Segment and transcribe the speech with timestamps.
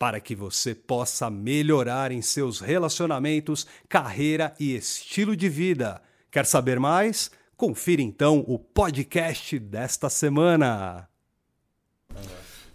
[0.00, 6.00] para que você possa melhorar em seus relacionamentos, carreira e estilo de vida.
[6.30, 7.30] Quer saber mais?
[7.54, 11.06] Confira então o podcast desta semana.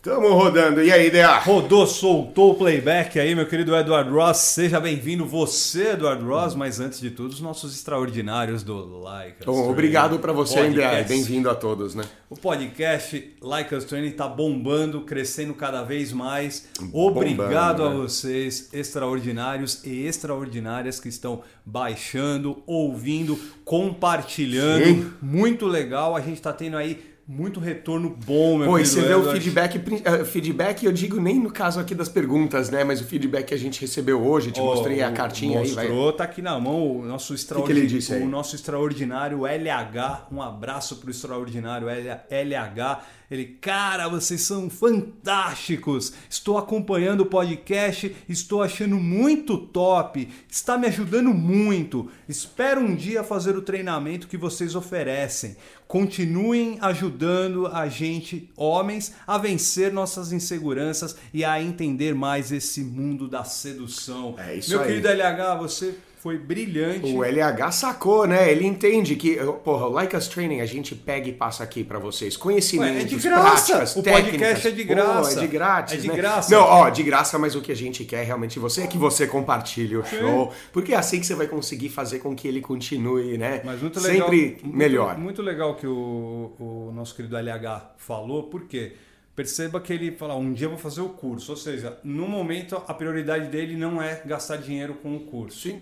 [0.06, 0.84] Tamo rodando.
[0.84, 1.40] E aí, DA?
[1.40, 4.38] Rodou, soltou o playback aí, meu querido Edward Ross.
[4.38, 9.46] Seja bem-vindo, você, Edward Ross, mas antes de tudo, os nossos extraordinários do Like Us
[9.48, 11.04] Bom, obrigado para você, DA.
[11.08, 12.04] Bem-vindo a todos, né?
[12.30, 16.68] O podcast Like Us Training tá bombando, crescendo cada vez mais.
[16.94, 17.96] Obrigado bombando, a né?
[17.96, 24.86] vocês, extraordinários e extraordinárias que estão baixando, ouvindo, compartilhando.
[24.86, 25.14] Sim.
[25.20, 26.16] Muito legal.
[26.16, 30.26] A gente tá tendo aí muito retorno bom, meu Pô, você vê o feedback, uh,
[30.26, 32.84] feedback, eu digo nem no caso aqui das perguntas, né?
[32.84, 35.88] Mas o feedback que a gente recebeu hoje, te oh, mostrei a cartinha mostrou, aí,
[35.88, 40.28] Mostrou, tá aqui na mão o nosso extraordinário, o nosso extraordinário LH.
[40.32, 46.14] Um abraço pro extraordinário LH ele, cara, vocês são fantásticos.
[46.30, 50.28] Estou acompanhando o podcast, estou achando muito top.
[50.50, 52.10] Está me ajudando muito.
[52.30, 55.56] Espero um dia fazer o treinamento que vocês oferecem.
[55.88, 63.28] Continuem ajudando a gente, homens, a vencer nossas inseguranças e a entender mais esse mundo
[63.28, 64.36] da sedução.
[64.38, 64.88] É isso Meu aí.
[64.88, 67.06] querido LH, você foi brilhante.
[67.14, 68.52] O LH sacou, né?
[68.52, 72.00] Ele entende que, porra, o Like Us Training a gente pega e passa aqui para
[72.00, 72.36] vocês.
[72.36, 73.42] Conhecimentos, Ué, é de graça.
[73.44, 74.32] práticas, o técnicas.
[74.40, 75.36] podcast é de graça.
[75.36, 76.16] Pô, é de grátis, É de né?
[76.16, 76.56] graça.
[76.56, 79.28] Não, ó, de graça, mas o que a gente quer realmente você é que você
[79.28, 83.38] compartilhe o show, porque é assim que você vai conseguir fazer com que ele continue,
[83.38, 83.62] né?
[83.64, 85.10] Mas muito legal, Sempre melhor.
[85.10, 88.94] Muito, muito legal que o, o nosso querido LH falou, porque
[89.36, 92.82] perceba que ele fala, um dia eu vou fazer o curso, ou seja, no momento
[92.88, 95.60] a prioridade dele não é gastar dinheiro com o curso.
[95.70, 95.82] Sim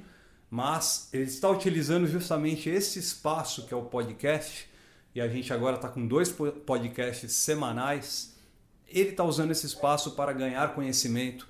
[0.54, 4.70] mas ele está utilizando justamente esse espaço que é o podcast,
[5.16, 8.36] e a gente agora está com dois podcasts semanais.
[8.88, 11.48] Ele está usando esse espaço para ganhar conhecimento,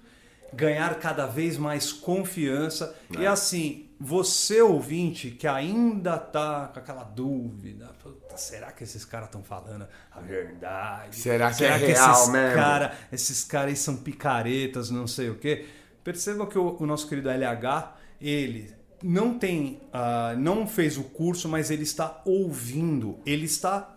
[0.54, 2.96] ganhar cada vez mais confiança.
[3.14, 3.24] É.
[3.24, 7.92] E assim, você ouvinte que ainda está com aquela dúvida,
[8.38, 11.18] será que esses caras estão falando a verdade?
[11.18, 12.56] Será que será é que real esses mesmo?
[12.56, 15.66] Cara, esses caras são picaretas, não sei o quê.
[16.06, 21.50] Perceba que o, o nosso querido LH, ele não tem, uh, não fez o curso,
[21.50, 23.96] mas ele está ouvindo, ele está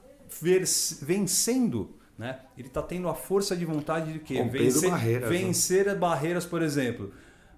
[1.00, 2.40] vencendo, né?
[2.58, 4.42] Ele está tendo a força de vontade de quê?
[4.42, 5.38] Vencer barreiras, né?
[5.38, 5.94] vencer né?
[5.94, 7.12] barreiras, por exemplo,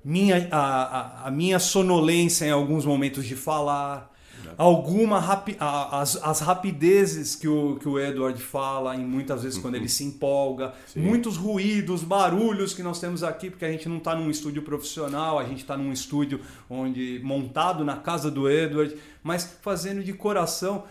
[0.04, 4.15] minha, a, a, a minha sonolência em alguns momentos de falar,
[4.58, 9.76] alguma rapi as, as rapidezes que o, que o Edward fala, e muitas vezes quando
[9.76, 9.88] ele uhum.
[9.88, 11.00] se empolga, Sim.
[11.00, 15.38] muitos ruídos, barulhos que nós temos aqui, porque a gente não está num estúdio profissional,
[15.38, 20.84] a gente está num estúdio onde montado na casa do Edward, mas fazendo de coração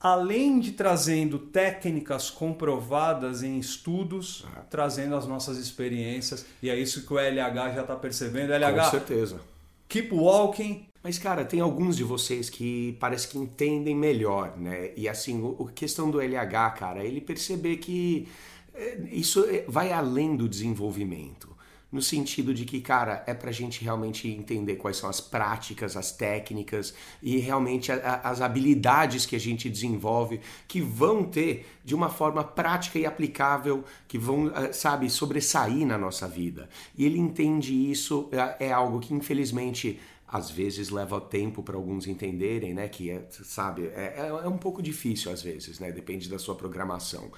[0.00, 4.60] além de trazendo técnicas comprovadas em estudos, ah.
[4.68, 8.52] trazendo as nossas experiências, e é isso que o LH já está percebendo.
[8.52, 9.53] LH, Com certeza.
[9.88, 14.92] Keep walking, mas, cara, tem alguns de vocês que parece que entendem melhor, né?
[14.96, 18.26] E assim, a questão do LH, cara, ele perceber que
[18.74, 21.53] eh, isso eh, vai além do desenvolvimento.
[21.94, 26.10] No sentido de que, cara, é pra gente realmente entender quais são as práticas, as
[26.10, 31.94] técnicas e realmente a, a, as habilidades que a gente desenvolve que vão ter de
[31.94, 36.68] uma forma prática e aplicável, que vão, eh, sabe, sobressair na nossa vida.
[36.98, 42.08] E ele entende isso, é, é algo que infelizmente às vezes leva tempo para alguns
[42.08, 42.88] entenderem, né?
[42.88, 45.92] Que é, sabe, é, é, é um pouco difícil às vezes, né?
[45.92, 47.30] Depende da sua programação.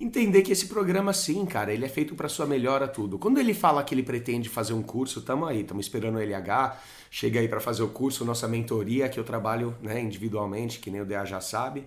[0.00, 3.18] Entender que esse programa, sim, cara, ele é feito para sua melhora tudo.
[3.18, 6.78] Quando ele fala que ele pretende fazer um curso, tamo aí, estamos esperando o LH,
[7.10, 11.02] chega aí para fazer o curso, nossa mentoria, que eu trabalho né, individualmente, que nem
[11.02, 11.84] o DA já sabe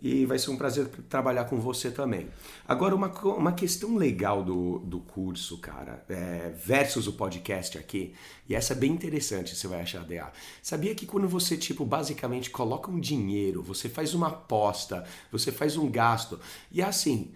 [0.00, 2.28] e vai ser um prazer trabalhar com você também.
[2.66, 8.14] Agora, uma, uma questão legal do, do curso, cara, é, versus o podcast aqui,
[8.48, 10.30] e essa é bem interessante, você vai achar, DA.
[10.62, 15.76] Sabia que quando você, tipo, basicamente coloca um dinheiro, você faz uma aposta, você faz
[15.76, 16.38] um gasto,
[16.70, 17.32] e assim,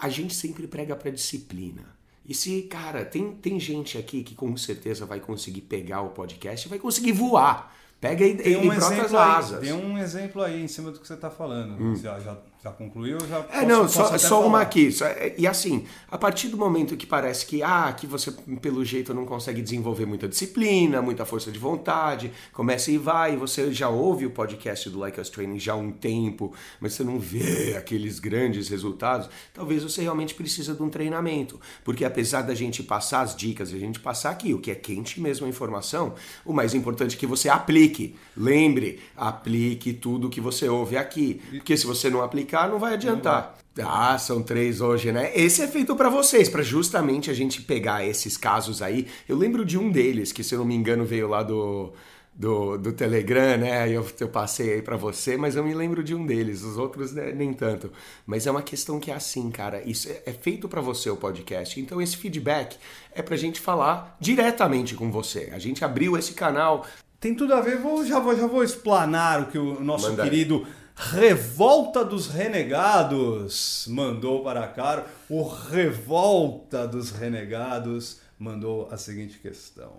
[0.00, 1.98] a gente sempre prega para disciplina.
[2.24, 6.66] E se, cara, tem, tem gente aqui que com certeza vai conseguir pegar o podcast
[6.66, 9.60] e vai conseguir voar Pega e, Tem e um, brota as exemplo aí, asas.
[9.60, 11.94] tem um exemplo aí em cima do que você está falando.
[11.96, 13.18] Já, já, já concluiu?
[13.26, 14.46] Já É, posso- não, só, só falar.
[14.46, 14.92] uma aqui.
[14.92, 15.06] Só-
[15.38, 18.30] e assim, a partir do momento que parece que, ah, que você,
[18.60, 23.36] pelo jeito, não consegue desenvolver muita disciplina, muita força de vontade, começa e vai, e
[23.36, 27.02] você já ouve o podcast do Like Us Training já há um tempo, mas você
[27.02, 31.58] não vê aqueles grandes resultados, talvez você realmente precisa de um treinamento.
[31.82, 35.18] Porque apesar da gente passar as dicas, a gente passar aqui, o que é quente
[35.18, 36.14] mesmo a informação,
[36.44, 38.16] o mais importante é que você aplique.
[38.36, 41.40] Lembre, aplique tudo que você ouve aqui.
[41.50, 43.56] Porque se você não aplicar, não vai adiantar.
[43.78, 45.30] Ah, são três hoje, né?
[45.34, 49.06] Esse é feito pra vocês, pra justamente a gente pegar esses casos aí.
[49.28, 51.92] Eu lembro de um deles, que se eu não me engano veio lá do,
[52.34, 53.88] do, do Telegram, né?
[53.88, 56.62] Eu, eu passei aí pra você, mas eu me lembro de um deles.
[56.62, 57.92] Os outros né, nem tanto.
[58.26, 59.82] Mas é uma questão que é assim, cara.
[59.86, 61.80] Isso é, é feito pra você o podcast.
[61.80, 62.76] Então esse feedback
[63.14, 65.50] é pra gente falar diretamente com você.
[65.52, 66.86] A gente abriu esse canal.
[67.20, 70.66] Tem tudo a ver, vou, já, vou, já vou explanar o que o nosso querido
[71.00, 75.02] Revolta dos Renegados mandou para cá.
[75.30, 79.94] O Revolta dos Renegados mandou a seguinte questão.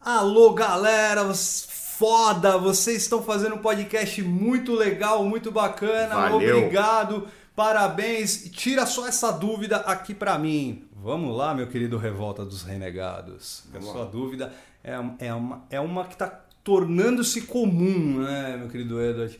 [0.00, 2.56] Alô, galera, foda!
[2.56, 6.14] Vocês estão fazendo um podcast muito legal, muito bacana.
[6.14, 6.56] Valeu.
[6.56, 8.48] Obrigado, parabéns.
[8.50, 10.88] Tira só essa dúvida aqui pra mim.
[10.96, 13.64] Vamos lá, meu querido Revolta dos Renegados.
[13.74, 19.00] A sua dúvida é, é, uma, é uma que está tornando-se comum, né, meu querido
[19.00, 19.38] Edward?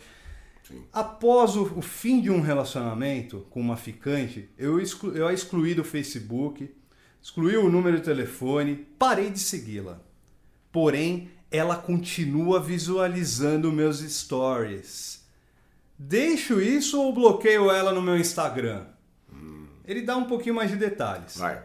[0.93, 5.75] Após o, o fim de um relacionamento com uma ficante, eu, exclu, eu a excluí
[5.75, 6.71] do Facebook,
[7.23, 10.01] excluí o número de telefone, parei de segui-la.
[10.71, 15.25] Porém, ela continua visualizando meus stories.
[15.99, 18.87] Deixo isso ou bloqueio ela no meu Instagram?
[19.87, 21.37] Ele dá um pouquinho mais de detalhes.
[21.37, 21.63] Vai.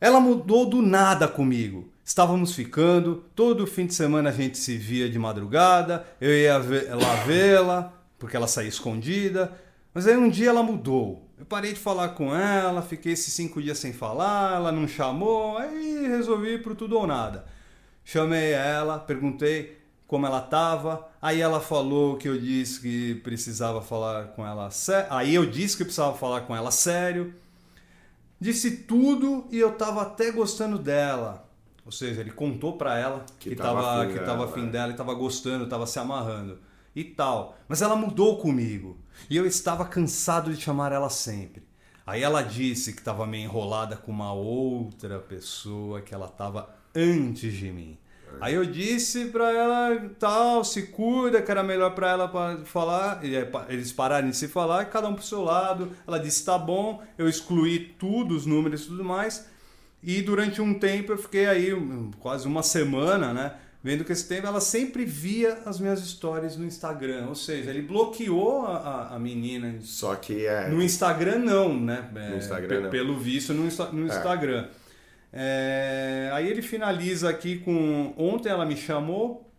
[0.00, 1.89] Ela mudou do nada comigo.
[2.10, 7.14] Estávamos ficando, todo fim de semana a gente se via de madrugada, eu ia lá
[7.24, 9.56] vê-la, porque ela saía escondida.
[9.94, 11.30] Mas aí um dia ela mudou.
[11.38, 15.56] Eu parei de falar com ela, fiquei esses cinco dias sem falar, ela não chamou,
[15.56, 17.44] aí resolvi ir pro tudo ou nada.
[18.04, 19.78] Chamei ela, perguntei
[20.08, 25.06] como ela estava, aí ela falou que eu disse que precisava falar com ela sério.
[25.10, 27.32] Aí eu disse que precisava falar com ela sério.
[28.40, 31.48] Disse tudo e eu tava até gostando dela.
[31.90, 34.66] Ou seja, ele contou pra ela que, Que tava, tava afim que tava dela, afim
[34.68, 34.70] é.
[34.70, 36.60] dela e tava gostando, tava se amarrando
[36.94, 37.58] e tal.
[37.68, 38.96] Mas ela mudou comigo
[39.28, 41.64] e eu estava cansado de chamar ela sempre.
[42.06, 47.52] Aí ela disse que estava meio enrolada com uma outra pessoa que ela tava antes
[47.54, 47.98] de mim.
[48.40, 53.24] Aí eu disse pra ela, tal, se cuida, que era melhor pra ela pa- falar,
[53.24, 55.90] e, é, eles pararem de se falar, cada um pro seu lado.
[56.06, 59.49] Ela disse, tá bom, eu excluí tudo, os números e tudo mais.
[60.02, 61.70] E durante um tempo eu fiquei aí,
[62.20, 63.52] quase uma semana, né?
[63.82, 67.26] Vendo que esse tempo ela sempre via as minhas stories no Instagram.
[67.28, 69.74] Ou seja, ele bloqueou a, a- menina.
[69.80, 70.68] Só que é.
[70.68, 72.08] No Instagram não, né?
[72.14, 72.90] É, No Instagram, não.
[72.90, 73.62] Pelo visto no,
[73.92, 74.68] no Instagram.
[75.32, 78.12] É, aí ele finaliza aqui com.
[78.16, 79.49] Ontem ela me chamou,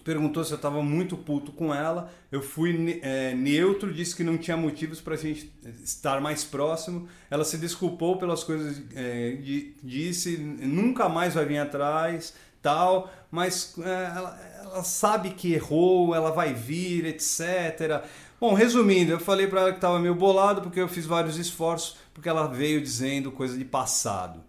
[0.00, 2.10] perguntou se eu estava muito puto com ela.
[2.30, 5.52] Eu fui é, neutro, disse que não tinha motivos para a gente
[5.82, 7.08] estar mais próximo.
[7.30, 13.10] Ela se desculpou pelas coisas, é, di- disse nunca mais vai vir atrás, tal.
[13.30, 18.04] Mas é, ela, ela sabe que errou, ela vai vir, etc.
[18.40, 21.96] Bom, resumindo, eu falei para ela que estava meio bolado porque eu fiz vários esforços,
[22.14, 24.42] porque ela veio dizendo coisa de passado.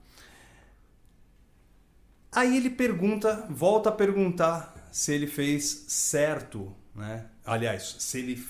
[2.31, 7.25] Aí ele pergunta, volta a perguntar se ele fez certo, né?
[7.45, 8.43] Aliás, se ele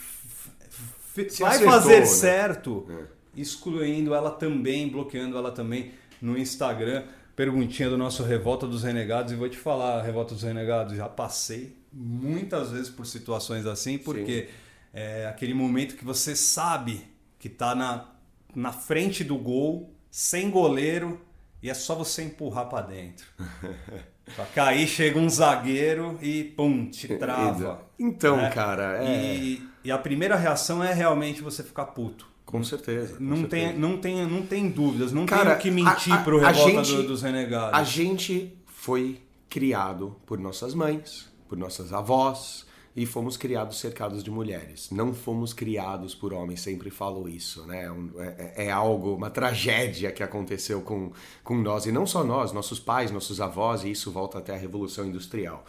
[1.29, 2.05] Se vai acertou, fazer né?
[2.05, 3.41] certo, É.
[3.41, 7.03] excluindo ela também, bloqueando ela também no Instagram.
[7.35, 9.31] Perguntinha do nosso Revolta dos Renegados.
[9.31, 14.49] E vou te falar, Revolta dos Renegados, já passei muitas vezes por situações assim, porque
[14.93, 17.05] é aquele momento que você sabe
[17.39, 18.09] que tá na,
[18.55, 21.19] na frente do gol, sem goleiro,
[21.63, 23.25] e é só você empurrar para dentro.
[24.35, 27.81] Só que aí chega um zagueiro e pum, te trava.
[27.99, 28.49] Então, né?
[28.49, 29.35] cara, é.
[29.35, 32.25] E, e a primeira reação é realmente você ficar puto.
[32.45, 33.15] Com certeza.
[33.17, 33.79] com Não tem, certeza.
[33.79, 36.83] não, tem, não tem dúvidas, não Cara, tem o que mentir a- a- pro revolta
[36.83, 37.77] gente- do- dos renegados.
[37.79, 44.29] A gente foi criado por nossas mães, por nossas avós e fomos criados cercados de
[44.29, 44.89] mulheres.
[44.91, 47.89] Não fomos criados por homens, sempre falo isso, né?
[47.91, 51.11] Um- É, é algo, uma tragédia que aconteceu com,
[51.43, 54.57] com nós, e não só nós, nossos pais, nossos avós, e isso volta até a
[54.57, 55.65] Revolução Industrial.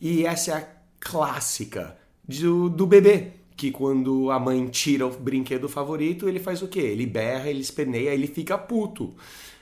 [0.00, 0.68] E essa é a
[1.00, 1.96] clássica
[2.26, 3.32] do, do bebê.
[3.56, 6.80] Que quando a mãe tira o brinquedo favorito, ele faz o quê?
[6.80, 9.14] Ele berra, ele esperneia, ele fica puto.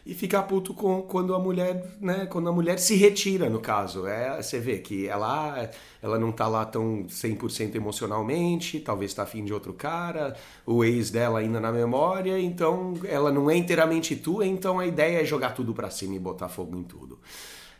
[0.06, 4.06] E ficar puto com quando a mulher, né, quando a mulher se retira, no caso.
[4.06, 5.70] É, você vê que ela
[6.02, 11.10] ela não tá lá tão 100% emocionalmente, talvez tá afim de outro cara, o ex
[11.10, 15.54] dela ainda na memória, então ela não é inteiramente tua, então a ideia é jogar
[15.54, 17.18] tudo para cima e botar fogo em tudo.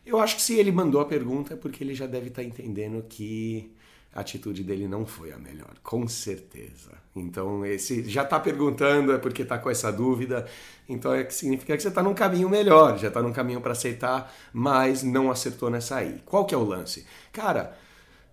[0.07, 2.49] Eu acho que se ele mandou a pergunta é porque ele já deve estar tá
[2.49, 3.75] entendendo que
[4.15, 7.04] a atitude dele não foi a melhor, com certeza.
[7.17, 10.47] Então, esse já está perguntando é porque está com essa dúvida,
[10.89, 13.73] então é que significa que você está num caminho melhor, já está num caminho para
[13.73, 16.21] aceitar, mas não acertou nessa aí.
[16.27, 17.07] Qual que é o lance?
[17.33, 17.77] Cara,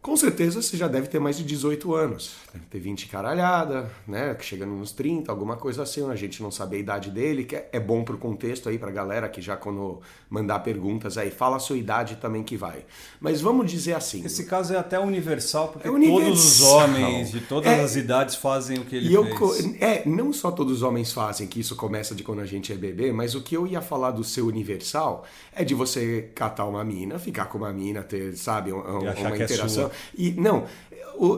[0.02, 2.36] com certeza você já deve ter mais de 18 anos.
[2.54, 4.36] Deve ter 20 caralhada, né?
[4.42, 6.10] Chegando nos 30, alguma coisa assim.
[6.10, 9.30] A gente não sabe a idade dele, que é bom pro contexto aí pra galera
[9.30, 12.84] que já quando mandar perguntas aí, fala a sua idade também que vai.
[13.22, 14.26] Mas vamos dizer assim.
[14.26, 16.26] Esse caso é até universal, porque é universal.
[16.26, 19.82] todos os homens de todas é, as idades fazem o que ele eu, fez.
[19.82, 22.76] É, não só todos os homens fazem, que isso começa de quando a gente é
[22.76, 25.24] bebê, mas o que eu ia falar do seu universal
[25.56, 29.44] é de você catar uma mina, ficar com uma mina, ter, sabe, uma, uma é
[29.44, 29.88] interação.
[29.88, 30.66] É e não,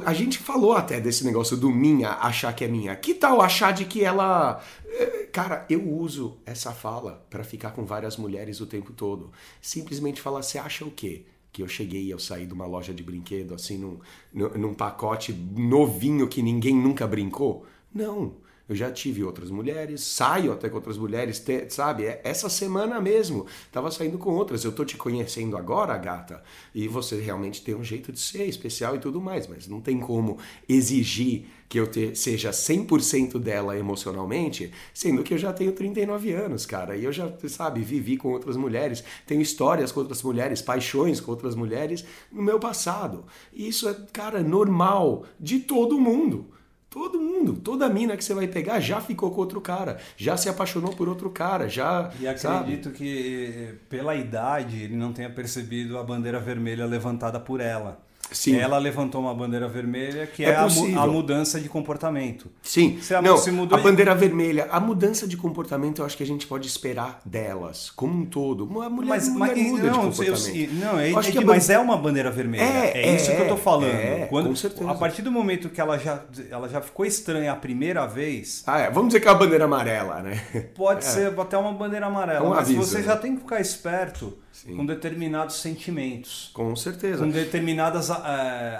[0.05, 2.95] a gente falou até desse negócio do minha achar que é minha.
[2.95, 4.63] Que tal achar de que ela.
[4.87, 9.31] Eh, cara, eu uso essa fala para ficar com várias mulheres o tempo todo.
[9.61, 11.25] Simplesmente falar, você acha o quê?
[11.51, 13.99] Que eu cheguei, eu saí de uma loja de brinquedo, assim, num,
[14.33, 17.65] num pacote novinho que ninguém nunca brincou?
[17.93, 18.42] Não.
[18.67, 22.05] Eu já tive outras mulheres, saio até com outras mulheres, te, sabe?
[22.05, 24.63] É, essa semana mesmo, tava saindo com outras.
[24.63, 26.41] Eu tô te conhecendo agora, gata,
[26.73, 29.99] e você realmente tem um jeito de ser especial e tudo mais, mas não tem
[29.99, 36.31] como exigir que eu te, seja 100% dela emocionalmente, sendo que eu já tenho 39
[36.31, 40.61] anos, cara, e eu já, sabe, vivi com outras mulheres, tenho histórias com outras mulheres,
[40.61, 43.25] paixões com outras mulheres no meu passado.
[43.51, 46.52] E isso é, cara, normal de todo mundo.
[46.93, 50.47] Todo mundo, toda mina que você vai pegar já ficou com outro cara, já se
[50.47, 52.11] apaixonou por outro cara, já.
[52.19, 52.95] E acredito sabe?
[52.95, 57.99] que pela idade ele não tenha percebido a bandeira vermelha levantada por ela.
[58.33, 58.57] Sim.
[58.57, 62.49] Ela levantou uma bandeira vermelha que é, é a, a, mudança de comportamento.
[62.61, 62.99] Sim.
[63.01, 63.87] Se a, não, se mudou a de...
[63.87, 68.13] bandeira vermelha, a mudança de comportamento eu acho que a gente pode esperar delas, como
[68.13, 68.65] um todo.
[68.65, 70.55] Uma mulher, mas, mulher mas, muda não, de comportamento.
[70.55, 72.63] Eu, não, é, é que, mas é uma bandeira vermelha.
[72.63, 73.93] É, é isso que eu tô falando.
[73.93, 74.89] É, Quando, com certeza.
[74.89, 78.63] A partir do momento que ela já, ela já ficou estranha a primeira vez...
[78.65, 78.91] Ah, é.
[78.91, 80.41] Vamos dizer que é a bandeira amarela, né?
[80.75, 81.07] Pode é.
[81.07, 82.45] ser até uma bandeira amarela.
[82.45, 83.03] Um mas aviso, você né?
[83.03, 84.77] já tem que ficar esperto Sim.
[84.77, 86.51] com determinados sentimentos.
[86.53, 87.17] Com certeza.
[87.17, 88.13] Com determinadas uh,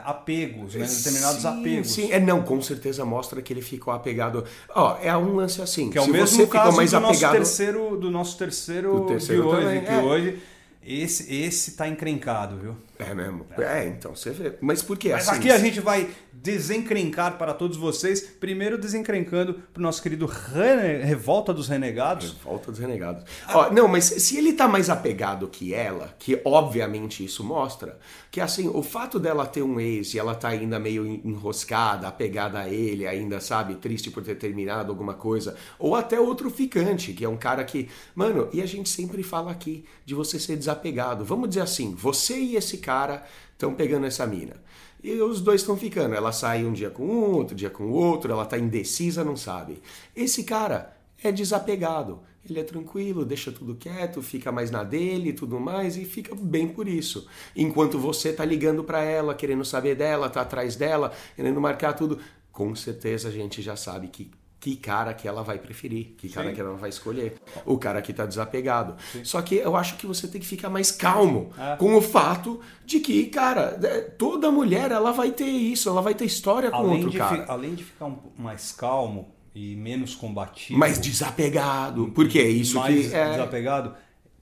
[0.06, 0.86] apegos, né?
[0.86, 1.92] determinados sim, apegos.
[1.92, 4.46] Sim, é não, com certeza mostra que ele ficou apegado.
[4.70, 5.89] Ó, é um lance assim.
[5.89, 7.12] Que é o mesmo caso mais do, apegado...
[7.12, 10.01] nosso terceiro, do nosso terceiro, do terceiro de hoje, também, que é.
[10.01, 10.39] hoje
[10.86, 12.75] esse, esse tá encrencado, viu?
[13.00, 13.46] É mesmo.
[13.58, 14.54] É, então você vê.
[14.62, 15.38] Mas por que Mas assim?
[15.38, 18.22] aqui a gente vai desencrencar para todos vocês.
[18.22, 21.04] Primeiro desencrencando pro nosso querido Rene...
[21.04, 22.34] Revolta dos Renegados.
[22.34, 23.24] Revolta dos Renegados.
[23.50, 27.98] Ó, não, mas se ele tá mais apegado que ela, que obviamente isso mostra,
[28.30, 32.60] que assim, o fato dela ter um ex e ela tá ainda meio enroscada, apegada
[32.60, 37.24] a ele, ainda, sabe, triste por ter terminado alguma coisa, ou até outro ficante, que
[37.24, 41.24] é um cara que, mano, e a gente sempre fala aqui de você ser desapegado.
[41.24, 44.56] Vamos dizer assim, você e esse cara estão pegando essa mina.
[45.03, 46.15] E os dois estão ficando.
[46.15, 49.36] Ela sai um dia com um, outro dia com o outro, ela está indecisa, não
[49.36, 49.82] sabe.
[50.15, 52.22] Esse cara é desapegado.
[52.50, 56.36] Ele é tranquilo, deixa tudo quieto, fica mais na dele e tudo mais e fica
[56.36, 57.25] bem por isso.
[57.56, 62.20] Enquanto você tá ligando para ela, querendo saber dela, tá atrás dela, querendo marcar tudo,
[62.51, 64.30] com certeza a gente já sabe que
[64.63, 66.55] que cara que ela vai preferir, que cara Sim.
[66.55, 67.36] que ela vai escolher.
[67.65, 68.96] O cara que está desapegado.
[69.12, 69.22] Sim.
[69.25, 71.75] Só que eu acho que você tem que ficar mais calmo é.
[71.75, 76.15] com o fato de que, cara, é, toda mulher ela vai ter isso, ela vai
[76.15, 77.43] ter história com além outro cara.
[77.50, 80.79] além de ficar um, mais calmo e menos combativo.
[80.79, 82.13] Mais desapegado.
[82.15, 83.13] Porque é isso mais que.
[83.13, 83.32] É...
[83.32, 83.93] desapegado.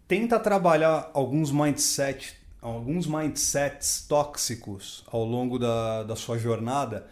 [0.07, 7.07] Tenta trabalhar alguns mindset, alguns mindsets tóxicos ao longo da, da sua jornada.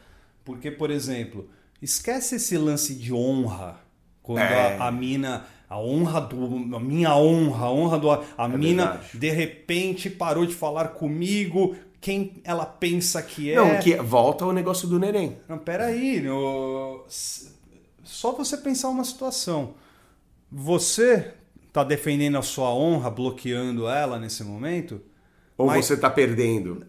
[0.45, 1.49] Porque, por exemplo
[1.81, 3.79] Esquece esse lance de honra.
[4.21, 4.77] Quando é.
[4.77, 5.45] a, a, mina.
[5.69, 6.75] A honra do.
[6.75, 8.11] A minha honra, a honra do.
[8.11, 9.17] A é mina verdade.
[9.17, 11.75] de repente parou de falar comigo.
[12.01, 13.55] Quem ela pensa que é.
[13.55, 15.37] Não, que volta ao negócio do neném.
[15.47, 16.21] Não, peraí.
[16.21, 17.03] No...
[18.03, 19.73] Só você pensar uma situação.
[20.51, 21.33] Você
[21.71, 25.01] tá defendendo a sua honra, bloqueando ela nesse momento?
[25.57, 25.85] Ou mas...
[25.85, 26.85] você tá perdendo?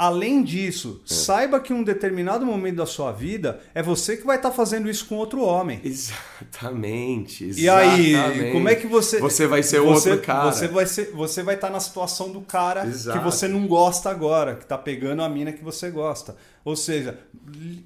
[0.00, 1.12] Além disso, é.
[1.12, 4.56] saiba que em um determinado momento da sua vida é você que vai estar tá
[4.56, 5.78] fazendo isso com outro homem.
[5.84, 8.10] Exatamente, exatamente.
[8.10, 10.50] E aí, como é que você Você vai ser você, outro cara.
[10.50, 13.18] Você vai ser, você vai estar tá na situação do cara Exato.
[13.18, 16.34] que você não gosta agora, que está pegando a mina que você gosta.
[16.64, 17.18] Ou seja,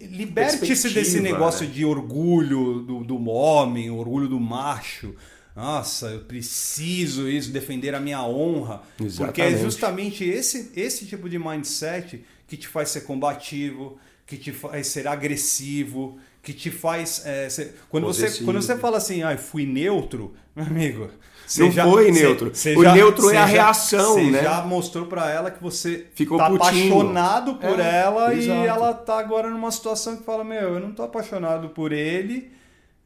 [0.01, 1.73] liberte-se desse negócio né?
[1.73, 5.17] de orgulho do, do homem, orgulho do macho
[5.55, 8.83] nossa, eu preciso isso, defender a minha honra.
[9.01, 9.17] Exatamente.
[9.19, 13.97] Porque é justamente esse, esse tipo de mindset que te faz ser combativo,
[14.27, 17.25] que te faz ser agressivo, que te faz.
[17.25, 17.77] É, ser...
[17.89, 21.09] quando, você, quando você fala assim, ah, fui neutro, meu amigo.
[21.47, 22.51] Você não já, foi neutro.
[22.53, 24.39] Você, o já, neutro é a reação, você né?
[24.39, 28.61] Você já mostrou para ela que você Ficou tá apaixonado por é, ela exato.
[28.61, 32.51] e ela tá agora numa situação que fala: Meu, eu não tô apaixonado por ele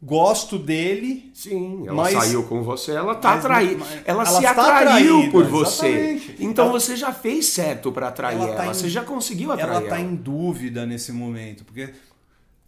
[0.03, 1.31] gosto dele.
[1.35, 3.85] Sim, ela mas, saiu com você, ela tá atraída.
[4.05, 5.87] Ela, ela, se tá atraiu por você.
[5.87, 6.37] Exatamente.
[6.41, 8.73] Então ela, você já fez certo para atrair ela, tá ela.
[8.73, 9.81] Em, você já conseguiu atrair ela.
[9.81, 11.91] Ela tá em dúvida nesse momento, porque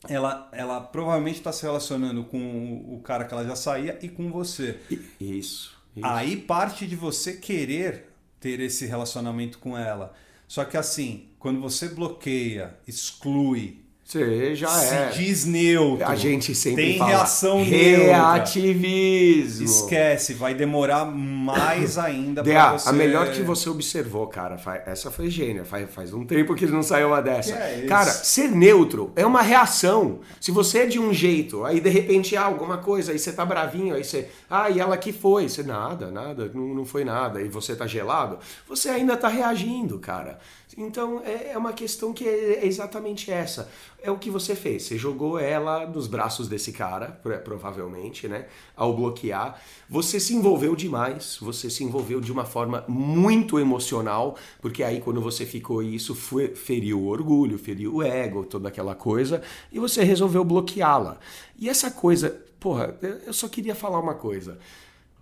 [0.08, 4.30] ela, ela provavelmente está se relacionando com o cara que ela já saía e com
[4.30, 4.78] você.
[5.20, 6.06] Isso, isso.
[6.06, 8.10] Aí parte de você querer
[8.40, 10.14] ter esse relacionamento com ela.
[10.48, 15.08] Só que assim, quando você bloqueia, exclui, você já se é.
[15.10, 16.04] diz neutro.
[16.04, 19.60] A gente sempre tem fala reação reativismo.
[19.60, 19.64] Neutra.
[19.64, 22.88] Esquece, vai demorar mais ainda para você.
[22.88, 25.64] A melhor que você observou, cara, essa foi gênia.
[25.64, 27.54] Faz, faz um tempo que não saiu uma dessa.
[27.54, 30.18] É cara, ser neutro é uma reação.
[30.40, 33.32] Se você é de um jeito, aí de repente há ah, alguma coisa, aí você
[33.32, 35.48] tá bravinho, aí você, ah, e ela que foi?
[35.48, 38.38] Você nada, nada, não, não foi nada, e você tá gelado,
[38.68, 40.38] você ainda tá reagindo, cara.
[40.76, 43.68] Então é, é uma questão que é exatamente essa.
[44.02, 44.84] É o que você fez.
[44.84, 48.46] Você jogou ela nos braços desse cara, provavelmente, né?
[48.74, 49.60] Ao bloquear.
[49.88, 51.36] Você se envolveu demais.
[51.40, 56.54] Você se envolveu de uma forma muito emocional, porque aí quando você ficou isso, foi,
[56.54, 61.18] feriu o orgulho, feriu o ego, toda aquela coisa, e você resolveu bloqueá-la.
[61.58, 64.58] E essa coisa, porra, eu só queria falar uma coisa.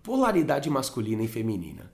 [0.02, 1.92] Polaridade masculina e feminina.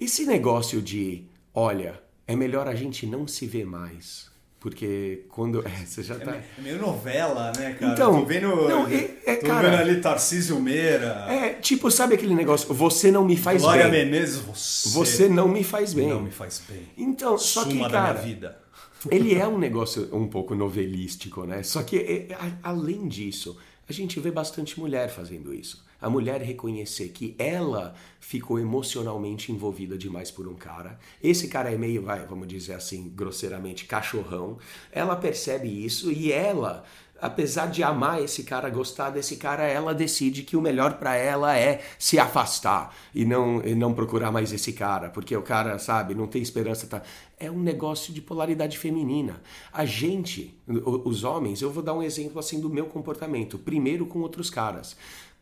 [0.00, 4.28] Esse negócio de, olha, é melhor a gente não se ver mais.
[4.60, 5.64] Porque quando.
[5.68, 6.34] É, você já é tá.
[6.34, 7.92] É meio novela, né, cara?
[7.92, 8.20] Então.
[8.20, 11.26] Tô vendo, não, é, é, tô cara, vendo ali Tarcísio Meira.
[11.28, 12.72] É, tipo, sabe aquele negócio?
[12.74, 13.92] Você não me faz Glória bem.
[13.92, 14.88] Glória Menezes, você.
[14.88, 16.08] Você não me faz bem.
[16.08, 16.82] Não me faz bem.
[16.96, 17.92] Então, só Suma que.
[17.92, 18.58] Cara, vida.
[19.10, 21.62] Ele é um negócio um pouco novelístico, né?
[21.62, 23.56] Só que, é, além disso,
[23.88, 25.86] a gente vê bastante mulher fazendo isso.
[26.00, 30.98] A mulher reconhecer que ela ficou emocionalmente envolvida demais por um cara.
[31.22, 34.58] Esse cara é meio, vai, vamos dizer assim, grosseiramente, cachorrão.
[34.92, 36.84] Ela percebe isso e ela
[37.20, 41.56] apesar de amar esse cara, gostar desse cara, ela decide que o melhor para ela
[41.56, 46.14] é se afastar e não, e não procurar mais esse cara, porque o cara, sabe,
[46.14, 46.86] não tem esperança.
[46.86, 47.02] Tá...
[47.38, 49.40] É um negócio de polaridade feminina.
[49.72, 53.58] A gente, os homens, eu vou dar um exemplo assim do meu comportamento.
[53.58, 54.96] Primeiro com outros caras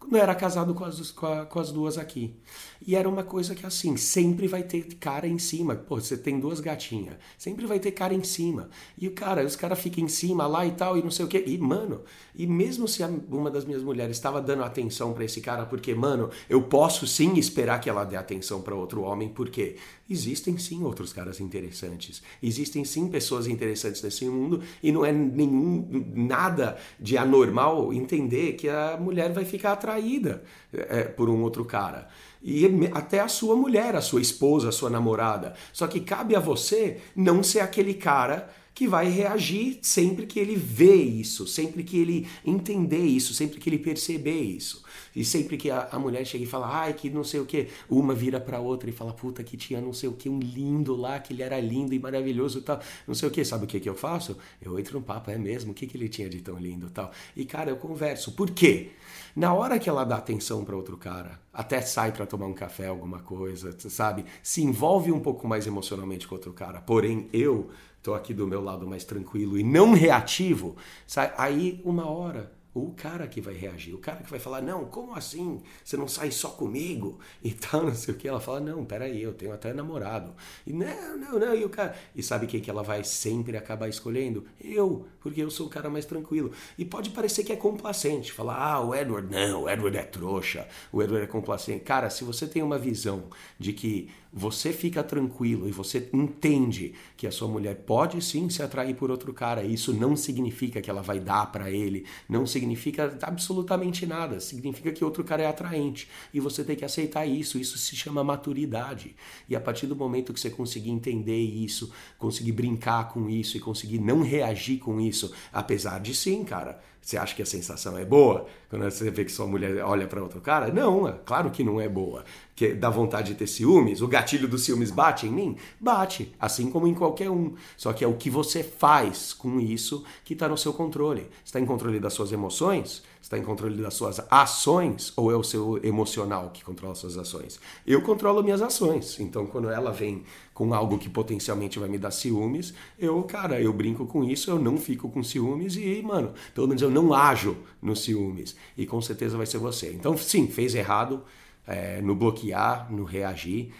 [0.05, 2.37] não era casado com as, com, a, com, as duas aqui.
[2.85, 5.75] E era uma coisa que assim, sempre vai ter cara em cima.
[5.75, 8.69] Pô, você tem duas gatinhas, sempre vai ter cara em cima.
[8.99, 11.29] E o cara, os caras ficam em cima lá e tal, e não sei o
[11.29, 11.45] quê.
[11.47, 12.03] E, mano,
[12.35, 16.31] e mesmo se uma das minhas mulheres estava dando atenção para esse cara, porque, mano,
[16.49, 19.77] eu posso sim esperar que ela dê atenção para outro homem, porque
[20.09, 22.23] existem sim outros caras interessantes.
[22.43, 28.69] Existem sim pessoas interessantes nesse mundo, e não é nenhum nada de anormal entender que
[28.69, 32.09] a mulher vai ficar atraída é, por um outro cara.
[32.49, 35.55] E até a sua mulher, a sua esposa, a sua namorada.
[35.73, 40.55] Só que cabe a você não ser aquele cara que vai reagir sempre que ele
[40.55, 44.85] vê isso, sempre que ele entender isso, sempre que ele perceber isso.
[45.15, 47.69] E sempre que a, a mulher chega e fala, ai, que não sei o que,
[47.89, 50.95] uma vira pra outra e fala, puta, que tinha não sei o que, um lindo
[50.95, 52.79] lá, que ele era lindo e maravilhoso e tal,
[53.09, 54.37] não sei o que, sabe o que que eu faço?
[54.61, 56.91] Eu entro no papo, é mesmo, o que que ele tinha de tão lindo e
[56.91, 57.11] tal.
[57.35, 58.33] E cara, eu converso.
[58.33, 58.91] Por quê?
[59.37, 62.87] Na hora que ela dá atenção para outro cara, até sai para tomar um café,
[62.87, 64.25] alguma coisa, sabe?
[64.43, 66.81] Se envolve um pouco mais emocionalmente com outro cara.
[66.81, 67.69] Porém, eu
[68.03, 70.75] tô aqui do meu lado mais tranquilo e não reativo,
[71.07, 74.85] sai, aí uma hora o cara que vai reagir, o cara que vai falar, não,
[74.85, 75.63] como assim?
[75.83, 77.19] Você não sai só comigo?
[77.47, 78.27] E tal, não sei o que.
[78.27, 80.35] Ela fala, não, peraí, eu tenho até namorado.
[80.67, 81.95] E não, não, não, e o cara.
[82.15, 84.45] E sabe quem que ela vai sempre acabar escolhendo?
[84.61, 86.51] Eu, porque eu sou o cara mais tranquilo.
[86.77, 90.67] E pode parecer que é complacente, falar, ah, o Edward, não, o Edward é trouxa,
[90.91, 91.85] o Edward é complacente.
[91.85, 97.27] Cara, se você tem uma visão de que você fica tranquilo e você entende que
[97.27, 101.03] a sua mulher pode sim se atrair por outro cara, isso não significa que ela
[101.03, 106.41] vai dar para ele, não significa absolutamente nada, significa que outro cara é atraente e
[106.41, 109.17] você tem que aceitar isso, isso se chama maturidade.
[109.49, 113.61] E a partir do momento que você conseguir entender isso, conseguir brincar com isso e
[113.61, 118.05] conseguir não reagir com isso, apesar de sim, cara, você acha que a sensação é
[118.05, 120.73] boa quando você vê que sua mulher olha para outro cara?
[120.73, 122.25] Não, é claro que não é boa.
[122.57, 125.57] Que dá vontade de ter ciúmes, o gatilho dos ciúmes bate em mim?
[125.79, 127.55] Bate, assim como em qualquer um.
[127.77, 131.29] Só que é o que você faz com isso que está no seu controle.
[131.45, 133.05] Está em controle das suas emoções?
[133.27, 137.19] está em controle das suas ações ou é o seu emocional que controla as suas
[137.19, 137.59] ações?
[137.85, 139.19] Eu controlo minhas ações.
[139.19, 140.23] Então, quando ela vem
[140.57, 144.59] com algo que potencialmente vai me dar ciúmes, eu, cara, eu brinco com isso, eu
[144.59, 148.57] não fico com ciúmes e, mano, pelo menos eu não ajo nos ciúmes.
[148.75, 149.93] E com certeza vai ser você.
[149.93, 151.23] Então, sim, fez errado
[151.67, 153.71] é, no bloquear, no reagir.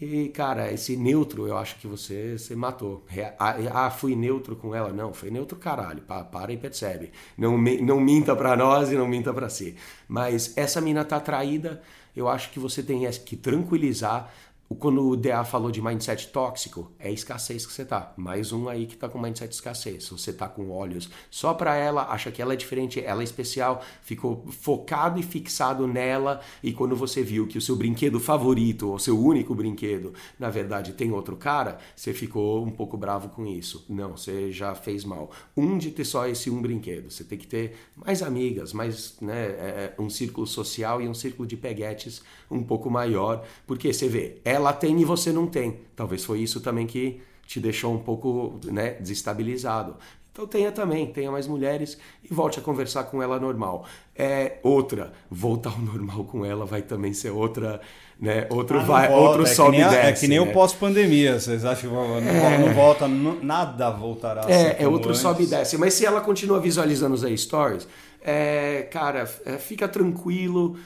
[0.00, 3.04] E, cara, esse neutro, eu acho que você, você matou.
[3.36, 4.92] Ah, fui neutro com ela.
[4.92, 6.02] Não, foi neutro caralho.
[6.02, 7.10] Para e percebe.
[7.36, 9.74] Não, não minta para nós e não minta para si.
[10.06, 11.82] Mas essa mina tá traída,
[12.14, 14.32] eu acho que você tem que tranquilizar
[14.74, 18.12] quando o DA falou de mindset tóxico, é escassez que você tá.
[18.16, 20.08] Mais um aí que tá com mindset de escassez.
[20.08, 23.82] Você tá com olhos só para ela, acha que ela é diferente, ela é especial,
[24.02, 28.98] ficou focado e fixado nela, e quando você viu que o seu brinquedo favorito, ou
[28.98, 33.84] seu único brinquedo, na verdade tem outro cara, você ficou um pouco bravo com isso.
[33.88, 35.30] Não, você já fez mal.
[35.56, 37.10] Um de ter só esse um brinquedo.
[37.10, 41.14] Você tem que ter mais amigas, mais né, é, é um círculo social e um
[41.14, 45.46] círculo de peguetes um pouco maior, porque você vê, ela ela tem e você não
[45.46, 45.80] tem.
[45.94, 49.96] Talvez foi isso também que te deixou um pouco né, desestabilizado.
[50.32, 53.84] Então tenha também, tenha mais mulheres e volte a conversar com ela normal.
[54.16, 57.82] É outra, voltar ao normal com ela vai também ser outra,
[58.18, 58.46] né?
[58.48, 59.96] Outro ah, vai, volta, outro é sobe e desce.
[59.96, 60.50] É que nem né?
[60.50, 62.58] o pós-pandemia, vocês acham que não, é...
[62.58, 64.50] não volta, nada voltará.
[64.50, 65.20] É, é outro antes.
[65.20, 65.76] sobe e desce.
[65.76, 67.86] Mas se ela continua visualizando os stories,
[68.22, 70.78] é, cara, é, fica tranquilo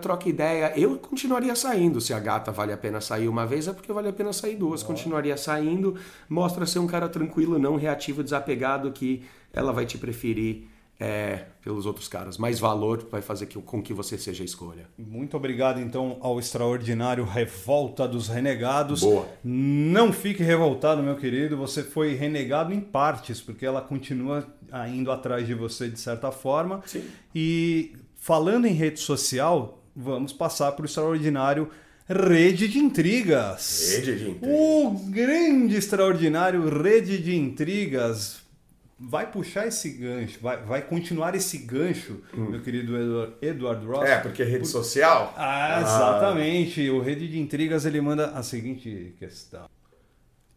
[0.00, 0.72] troca ideia.
[0.76, 2.00] Eu continuaria saindo.
[2.00, 4.56] Se a gata vale a pena sair uma vez, é porque vale a pena sair
[4.56, 4.82] duas.
[4.82, 5.96] Continuaria saindo.
[6.28, 9.22] Mostra ser um cara tranquilo, não reativo, desapegado, que
[9.52, 12.38] ela vai te preferir é, pelos outros caras.
[12.38, 14.86] Mais valor vai fazer que, com que você seja a escolha.
[14.98, 19.00] Muito obrigado, então, ao extraordinário Revolta dos Renegados.
[19.00, 19.28] Boa.
[19.42, 21.56] Não fique revoltado, meu querido.
[21.56, 24.46] Você foi renegado em partes, porque ela continua
[24.92, 26.82] indo atrás de você de certa forma.
[26.86, 27.04] Sim.
[27.34, 31.68] E Falando em rede social, vamos passar para o extraordinário
[32.08, 33.96] Rede de Intrigas.
[33.96, 34.56] Rede de Intrigas.
[34.60, 38.40] O grande, extraordinário Rede de Intrigas.
[38.96, 42.50] Vai puxar esse gancho, vai, vai continuar esse gancho, hum.
[42.50, 44.08] meu querido Edward, Edward Ross.
[44.08, 44.66] É, porque é rede por...
[44.66, 45.34] social.
[45.36, 46.88] Ah, exatamente.
[46.88, 46.92] Ah.
[46.92, 49.68] O Rede de Intrigas ele manda a seguinte questão.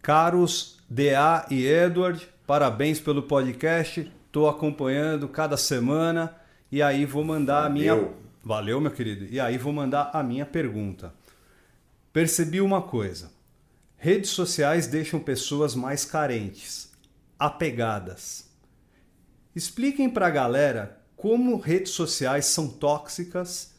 [0.04, 4.12] Caros DA e Edward, parabéns pelo podcast.
[4.28, 7.93] Estou acompanhando cada semana e aí vou mandar Valeu.
[7.93, 8.13] a minha.
[8.43, 9.25] Valeu, meu querido.
[9.25, 11.13] E aí vou mandar a minha pergunta.
[12.13, 13.32] Percebi uma coisa.
[13.97, 16.91] Redes sociais deixam pessoas mais carentes,
[17.39, 18.49] apegadas.
[19.56, 23.73] Expliquem para a galera como redes sociais são tóxicas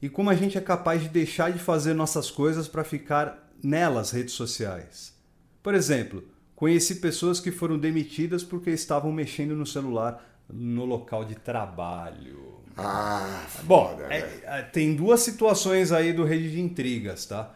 [0.00, 4.10] e como a gente é capaz de deixar de fazer nossas coisas para ficar nelas
[4.10, 5.14] redes sociais.
[5.62, 6.24] Por exemplo,
[6.56, 12.60] conheci pessoas que foram demitidas porque estavam mexendo no celular no local de trabalho.
[12.76, 17.54] Ah, bom, é, é, tem duas situações aí do Rede de Intrigas, tá?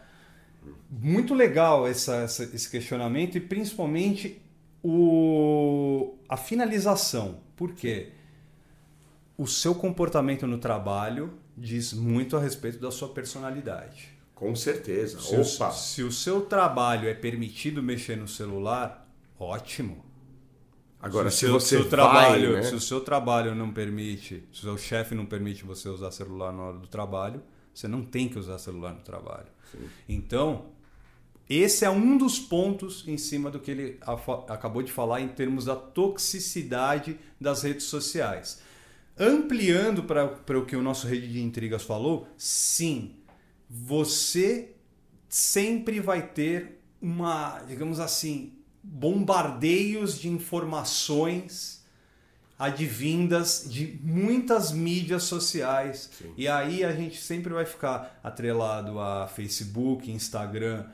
[0.90, 4.40] Muito legal essa, essa, esse questionamento e principalmente
[4.82, 7.40] o, a finalização.
[7.56, 8.12] Por quê?
[9.36, 14.08] O seu comportamento no trabalho diz muito a respeito da sua personalidade.
[14.34, 15.18] Com certeza.
[15.18, 15.70] Se, Opa.
[15.70, 20.04] O, se o seu trabalho é permitido mexer no celular, ótimo.
[21.00, 22.68] Agora, se, se você seu trabalho, vai, né?
[22.68, 26.52] se o seu trabalho não permite, se o seu chefe não permite você usar celular
[26.52, 29.46] na hora do trabalho, você não tem que usar celular no trabalho.
[29.70, 29.88] Sim.
[30.08, 30.66] Então,
[31.48, 34.00] esse é um dos pontos em cima do que ele
[34.48, 38.60] acabou de falar em termos da toxicidade das redes sociais.
[39.18, 43.14] Ampliando para o que o nosso rede de intrigas falou, sim,
[43.70, 44.74] você
[45.28, 48.55] sempre vai ter uma, digamos assim,
[48.88, 51.84] bombardeios de informações
[52.58, 56.08] advindas de muitas mídias sociais.
[56.16, 56.32] Sim.
[56.36, 60.86] E aí a gente sempre vai ficar atrelado a Facebook, Instagram,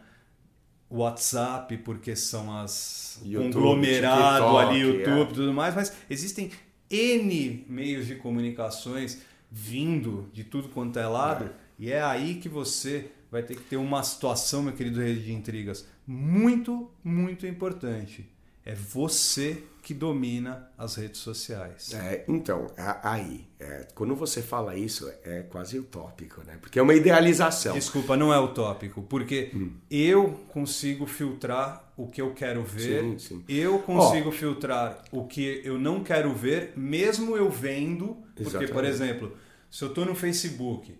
[0.90, 5.34] WhatsApp, porque são as YouTube, conglomerado TikTok, ali, YouTube e é.
[5.34, 6.50] tudo mais, mas existem
[6.90, 11.50] N meios de comunicações vindo de tudo quanto é lado, É.
[11.78, 15.32] e é aí que você vai ter que ter uma situação, meu querido rede de
[15.32, 18.28] intrigas, muito, muito importante.
[18.64, 21.92] É você que domina as redes sociais.
[21.92, 22.68] É, então,
[23.02, 26.56] aí, é, quando você fala isso, é quase utópico, né?
[26.60, 27.74] Porque é uma idealização.
[27.74, 29.72] Desculpa, não é utópico, porque hum.
[29.90, 33.44] eu consigo filtrar o que eu quero ver, sim, sim.
[33.48, 34.32] eu consigo oh.
[34.32, 38.16] filtrar o que eu não quero ver, mesmo eu vendo.
[38.36, 38.72] Porque, Exatamente.
[38.72, 39.36] por exemplo,
[39.68, 40.96] se eu estou no Facebook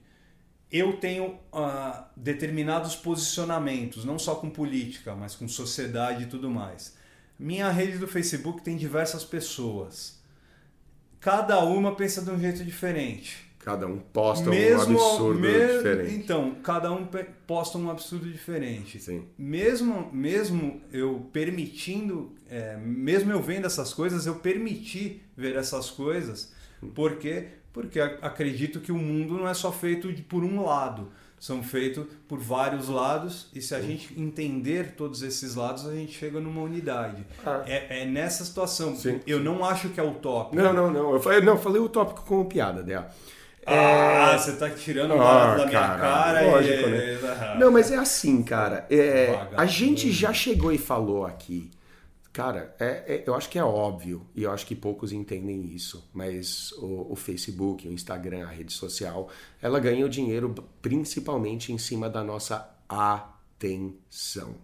[0.73, 6.97] eu tenho uh, determinados posicionamentos, não só com política, mas com sociedade e tudo mais.
[7.39, 10.21] Minha rede do Facebook tem diversas pessoas.
[11.21, 13.53] cada uma pensa de um jeito diferente.
[13.59, 16.15] Cada um posta mesmo, um absurdo diferente.
[16.15, 17.07] Então, cada um
[17.47, 18.99] posta um absurdo diferente.
[18.99, 19.25] Sim.
[19.39, 26.53] Mesmo, mesmo eu permitindo, é, mesmo eu vendo essas coisas, eu permiti ver essas coisas.
[26.93, 27.51] Por quê?
[27.73, 31.09] Porque acredito que o mundo não é só feito de, por um lado.
[31.41, 36.13] São feitos por vários lados e se a gente entender todos esses lados a gente
[36.13, 37.27] chega numa unidade.
[37.45, 37.65] Ah.
[37.67, 38.95] é, é, nessa situação.
[38.95, 39.21] Sim.
[39.27, 40.63] eu não acho que é utópico.
[40.63, 41.13] Não não não.
[41.13, 43.09] Eu falei, não, eu falei utópico como piada Dea.
[43.67, 44.39] Ah, é...
[44.39, 46.91] você tá tirando ah, da minha cara, cara lógico, e...
[46.91, 47.57] né?
[47.59, 48.87] não mas é assim cara.
[48.91, 51.71] É, a gente já chegou e falou aqui
[52.33, 56.09] Cara, é, é, eu acho que é óbvio e eu acho que poucos entendem isso,
[56.15, 59.29] mas o, o, Facebook, o Instagram, a rede social,
[59.61, 64.55] ela ganha o dinheiro principalmente em cima da nossa atenção.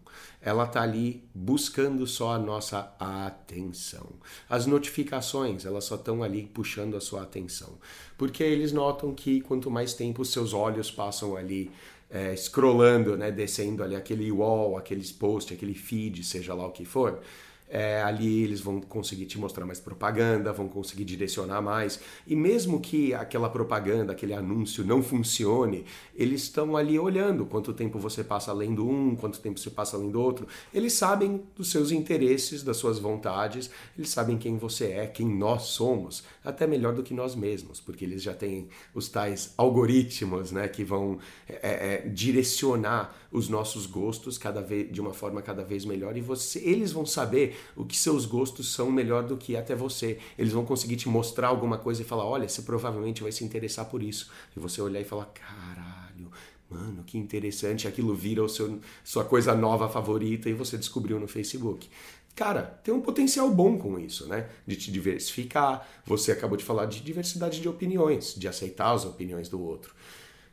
[0.40, 4.06] Ela tá ali buscando só a nossa atenção.
[4.48, 7.76] As notificações, elas só estão ali puxando a sua atenção,
[8.16, 11.70] porque eles notam que quanto mais tempo seus olhos passam ali
[12.08, 16.86] é, scrollando, né, descendo ali aquele wall, aqueles posts, aquele feed, seja lá o que
[16.86, 17.20] for,
[17.68, 22.00] é, ali eles vão conseguir te mostrar mais propaganda, vão conseguir direcionar mais.
[22.26, 27.98] E mesmo que aquela propaganda, aquele anúncio não funcione, eles estão ali olhando quanto tempo
[27.98, 30.46] você passa lendo um, quanto tempo você passa lendo outro.
[30.72, 35.62] Eles sabem dos seus interesses, das suas vontades, eles sabem quem você é, quem nós
[35.64, 40.68] somos, até melhor do que nós mesmos, porque eles já têm os tais algoritmos né,
[40.68, 45.84] que vão é, é, direcionar os nossos gostos cada vez, de uma forma cada vez
[45.84, 49.74] melhor e você, eles vão saber o que seus gostos são melhor do que até
[49.74, 50.18] você.
[50.38, 53.86] Eles vão conseguir te mostrar alguma coisa e falar: olha, você provavelmente vai se interessar
[53.86, 54.30] por isso.
[54.56, 56.30] E você olhar e falar: caralho,
[56.70, 57.86] mano, que interessante.
[57.86, 61.88] Aquilo vira o seu, sua coisa nova favorita e você descobriu no Facebook.
[62.34, 64.48] Cara, tem um potencial bom com isso, né?
[64.64, 65.86] De te diversificar.
[66.06, 69.92] Você acabou de falar de diversidade de opiniões, de aceitar as opiniões do outro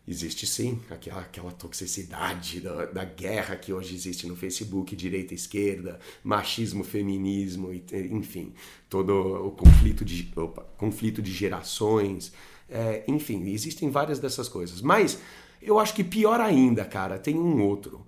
[0.07, 5.99] existe sim aquela, aquela toxicidade da, da, guerra que hoje existe no Facebook, direita esquerda,
[6.23, 8.53] machismo, feminismo, enfim,
[8.89, 12.31] todo o conflito de, opa, conflito de gerações,
[12.69, 14.81] é, enfim, existem várias dessas coisas.
[14.81, 15.19] Mas
[15.61, 18.05] eu acho que pior ainda, cara, tem um outro.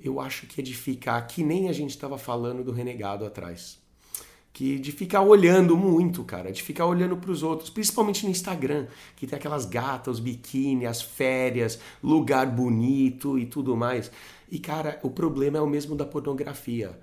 [0.00, 3.78] Eu acho que é de ficar que nem a gente estava falando do renegado atrás
[4.58, 8.88] que de ficar olhando muito, cara, de ficar olhando para os outros, principalmente no Instagram,
[9.14, 14.10] que tem aquelas gatas, biquíni, as férias, lugar bonito e tudo mais.
[14.50, 16.98] E cara, o problema é o mesmo da pornografia.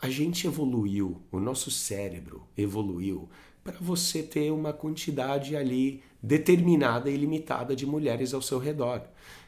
[0.00, 3.28] A gente evoluiu, o nosso cérebro evoluiu
[3.62, 9.02] para você ter uma quantidade ali determinada e limitada de mulheres ao seu redor.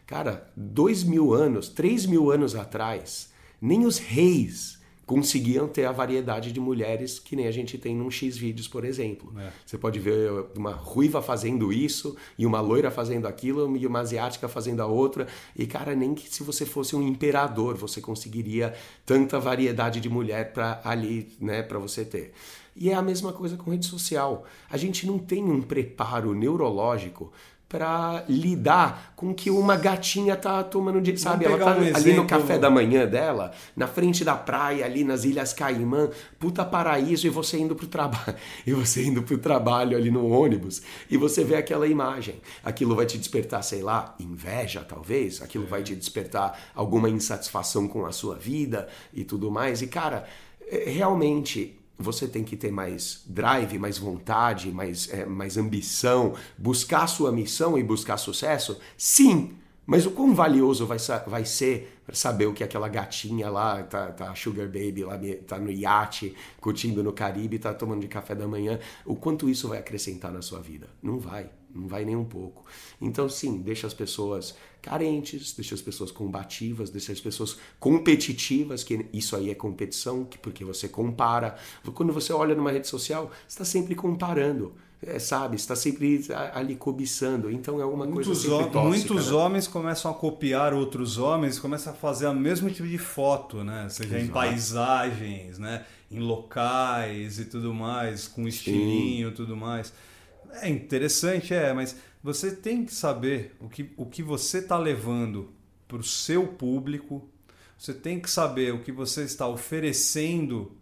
[0.06, 4.79] Cara, dois mil anos, três mil anos atrás, nem os reis
[5.10, 8.84] conseguiam ter a variedade de mulheres que nem a gente tem num X vídeos, por
[8.84, 9.34] exemplo.
[9.40, 9.50] É.
[9.66, 14.48] Você pode ver uma ruiva fazendo isso, e uma loira fazendo aquilo, e uma asiática
[14.48, 15.26] fazendo a outra.
[15.56, 18.72] E, cara, nem que se você fosse um imperador, você conseguiria
[19.04, 22.32] tanta variedade de mulher para ali, né, para você ter.
[22.76, 24.44] E é a mesma coisa com rede social.
[24.70, 27.32] A gente não tem um preparo neurológico
[27.70, 32.26] para lidar com que uma gatinha tá tomando de, sabe, ela tá um ali no
[32.26, 37.30] café da manhã dela, na frente da praia ali nas Ilhas Caimã, puta paraíso e
[37.30, 38.34] você indo pro trabalho,
[38.66, 42.40] e você indo pro trabalho ali no ônibus, e você vê aquela imagem.
[42.64, 48.04] Aquilo vai te despertar, sei lá, inveja talvez, aquilo vai te despertar alguma insatisfação com
[48.04, 49.80] a sua vida e tudo mais.
[49.80, 50.24] E cara,
[50.68, 57.06] é, realmente você tem que ter mais drive, mais vontade, mais, é, mais ambição, buscar
[57.06, 58.78] sua missão e buscar sucesso?
[58.96, 59.52] Sim,
[59.86, 64.34] mas o quão valioso vai, vai ser saber o que aquela gatinha lá, tá, tá
[64.34, 68.78] Sugar Baby lá, tá no iate, curtindo no Caribe, tá tomando de café da manhã,
[69.04, 70.88] o quanto isso vai acrescentar na sua vida?
[71.02, 72.64] Não vai, não vai nem um pouco.
[73.00, 79.06] Então, sim, deixa as pessoas carentes, deixa as pessoas combativas, deixa as pessoas competitivas, que
[79.12, 81.56] isso aí é competição, porque você compara.
[81.94, 84.74] Quando você olha numa rede social, está sempre comparando.
[85.02, 87.50] É, sabe, está sempre ali cobiçando.
[87.50, 89.36] Então é uma muitos coisa sempre tóxica, Muitos né?
[89.36, 93.88] homens começam a copiar outros homens, começam a fazer o mesmo tipo de foto, né?
[93.88, 94.24] Seja Exato.
[94.24, 95.86] em paisagens, né?
[96.10, 99.90] Em locais e tudo mais, com estilinho e tudo mais.
[100.60, 105.48] É interessante, é, mas você tem que saber o que, o que você está levando
[105.88, 107.26] para o seu público,
[107.78, 110.72] você tem que saber o que você está oferecendo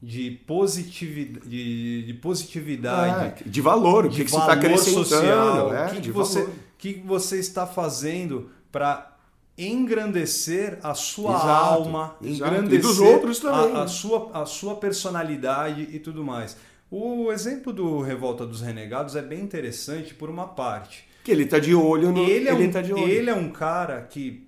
[0.00, 5.74] de positividade, de, de positividade, é, de valor, o que, que você está acrescentando, social,
[5.74, 9.16] é, o que, que você, que você está fazendo para
[9.58, 12.54] engrandecer a sua exato, alma, exato.
[12.54, 13.74] engrandecer e dos outros também.
[13.74, 16.56] A, a, sua, a sua personalidade e tudo mais.
[16.90, 21.06] O exemplo do Revolta dos Renegados é bem interessante por uma parte.
[21.24, 22.22] Que ele tá de olho no.
[22.22, 23.08] Ele é, ele um, tá de olho.
[23.08, 24.46] ele é um cara que,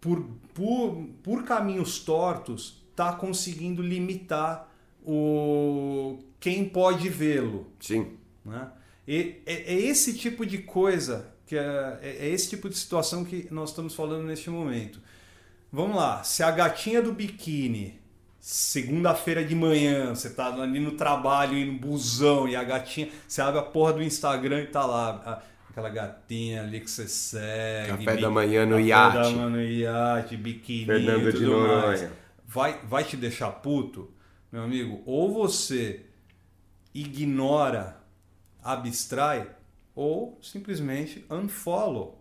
[0.00, 4.68] por, por, por caminhos tortos, tá conseguindo limitar
[5.06, 7.68] o quem pode vê-lo.
[7.78, 8.14] Sim.
[8.44, 8.66] Né?
[9.06, 13.24] E, é, é esse tipo de coisa, que é, é- é esse tipo de situação
[13.24, 15.00] que nós estamos falando neste momento.
[15.72, 18.00] Vamos lá, se a gatinha do biquíni,
[18.40, 23.40] segunda-feira de manhã, você tá ali no trabalho, e no busão, e a gatinha, você
[23.40, 28.04] abre a porra do Instagram e tá lá, aquela gatinha ali que você segue.
[28.04, 29.16] Café da manhã no café iate.
[29.16, 31.86] da manhã no iate, biquíni Fernando de Noronha.
[31.86, 32.27] mais.
[32.50, 34.10] Vai, vai te deixar puto?
[34.50, 36.06] Meu amigo, ou você
[36.94, 37.98] ignora,
[38.64, 39.46] abstrai,
[39.94, 42.16] ou simplesmente unfollow.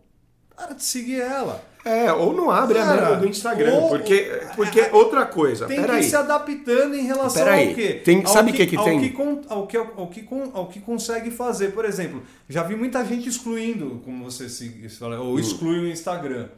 [0.53, 1.63] Para de seguir ela.
[1.85, 3.73] É, ou não abre a Cara, merda do Instagram.
[3.75, 4.23] ou- porque,
[4.55, 5.67] porque outra coisa.
[5.67, 6.01] Tem que Peraí.
[6.01, 7.93] ir se adaptando em relação Peraí, ao quê?
[8.03, 8.99] tem- Ao sabe o que que ao tem?
[8.99, 11.71] Que ao, que, ao, que ao que consegue fazer.
[11.73, 15.27] Por exemplo, já vi muita gente excluindo, como você se, se fala, Hum.
[15.29, 16.49] ou exclui o Instagram.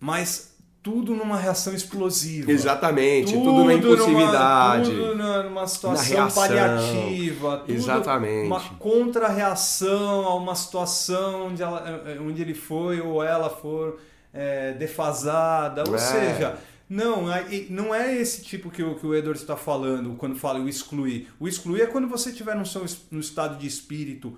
[0.00, 0.53] Mas
[0.84, 2.52] tudo numa reação explosiva.
[2.52, 4.92] Exatamente, tudo, na impulsividade.
[4.92, 6.42] Numa, tudo numa situação reação.
[6.42, 7.56] paliativa.
[7.58, 8.46] Tudo Exatamente.
[8.46, 13.98] Uma contra-reação a uma situação onde, ela- eh, onde ele foi ou ela for
[14.32, 15.84] eh, defasada.
[15.88, 15.98] Ou É.
[15.98, 20.36] seja, não, aí- não é esse tipo que o, que o Edward está falando quando
[20.36, 21.28] fala o excluir.
[21.40, 24.36] O excluir é quando você estiver no, seu, no estado de espírito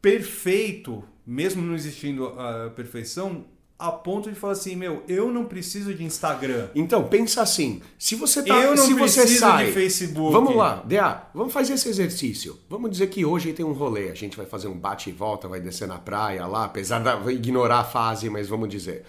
[0.00, 3.44] perfeito, mesmo não existindo a perfeição,
[3.78, 6.68] a ponto de falar assim, meu, eu não preciso de Instagram.
[6.74, 7.80] Então, pensa assim.
[7.96, 8.56] Se você tá.
[8.56, 10.32] Eu não se você preciso sai, de Facebook.
[10.32, 12.58] Vamos lá, DA, vamos fazer esse exercício.
[12.68, 14.10] Vamos dizer que hoje tem um rolê.
[14.10, 17.30] A gente vai fazer um bate e volta, vai descer na praia lá, apesar de
[17.30, 19.04] ignorar a fase, mas vamos dizer.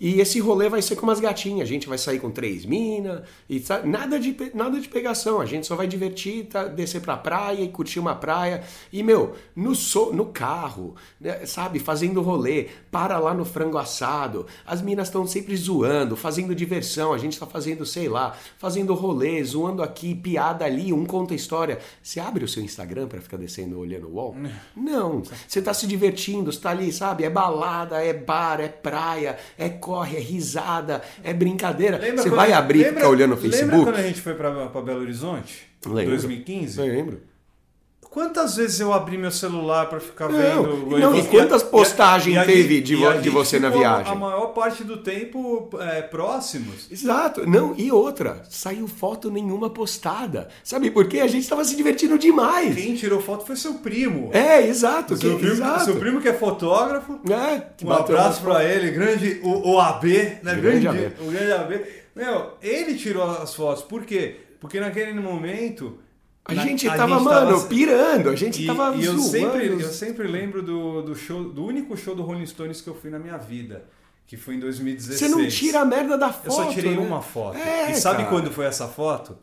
[0.00, 1.68] E esse rolê vai ser com umas gatinhas.
[1.68, 5.42] A gente vai sair com três minas e nada de, nada de pegação.
[5.42, 8.62] A gente só vai divertir, tá, descer pra praia e curtir uma praia.
[8.90, 14.46] E, meu, no, so, no carro, né, sabe, fazendo rolê, para lá no frango assado.
[14.66, 17.12] As minas estão sempre zoando, fazendo diversão.
[17.12, 21.78] A gente tá fazendo, sei lá, fazendo rolê, zoando aqui, piada ali, um conta história.
[22.02, 24.34] Você abre o seu Instagram pra ficar descendo olhando o wall?
[24.74, 25.22] Não.
[25.46, 27.24] Você tá se divertindo, você tá ali, sabe?
[27.24, 31.98] É balada, é bar, é praia, é corre, é risada, é brincadeira.
[31.98, 33.82] Lembra Você vai abrir e lembra- ficar olhando o Lembra Facebook?
[33.84, 34.50] quando a gente foi pra
[34.82, 35.66] Belo Horizonte?
[35.84, 36.10] Lembro.
[36.10, 36.80] 2015?
[36.80, 37.20] Lembro.
[38.10, 40.98] Quantas vezes eu abri meu celular pra ficar Não, vendo...
[40.98, 44.10] não, e quantas postagens a teve gente- de e a de você na viagem?
[44.12, 46.90] A maior parte do tempo é, próximos.
[46.90, 47.48] Exato.
[47.48, 50.48] Não, e outra, saiu foto nenhuma postada.
[50.64, 51.20] Sabe por quê?
[51.20, 52.74] A gente tava se divertindo demais.
[52.74, 54.30] Quem tirou foto foi seu primo.
[54.32, 55.16] É, exato.
[55.16, 55.84] seu, que- primo exato.
[55.84, 57.20] seu primo que é fotógrafo.
[57.30, 60.08] É, Um abraço pra ele, grande o, o AB,
[60.42, 60.56] né?
[60.56, 61.12] Grande Grande, AB.
[61.20, 61.80] O grande AB.
[62.16, 63.84] Meu, ele tirou as fotos.
[63.84, 64.34] Por quê?
[64.60, 65.96] Porque naquele momento.
[66.50, 68.28] A na- gente tava, mano, pirando.
[68.30, 69.30] A gente E, tava e eu, zoando.
[69.30, 72.94] sempre, eu sempre lembro do, do show, do único show do Rolling Stones que eu
[72.94, 73.84] fui na minha vida,
[74.26, 75.18] que foi em 2016.
[75.20, 76.46] Você não tira a merda da foto.
[76.46, 76.98] Eu só tirei né?
[77.00, 77.56] uma foto.
[77.58, 78.28] É, e sabe cara.
[78.28, 79.36] quando foi essa foto?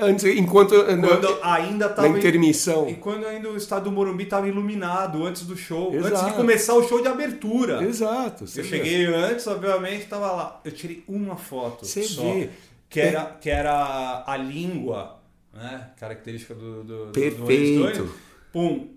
[0.00, 0.74] Antes, enquanto.
[0.84, 2.08] Quando ainda na tava.
[2.08, 2.88] intermissão.
[2.88, 6.34] E quando ainda o estado do Morumbi estava iluminado antes do show, antes de Exato.
[6.34, 7.84] começar o show de abertura.
[7.84, 8.44] Exato.
[8.44, 8.64] Eu vê.
[8.64, 10.60] cheguei antes, obviamente, tava lá.
[10.64, 12.48] Eu tirei uma foto Você só, vê.
[12.88, 15.20] que era que era a língua,
[15.52, 17.94] né, característica do, do do Perfeito.
[17.94, 18.10] Stones.
[18.52, 18.88] Pum,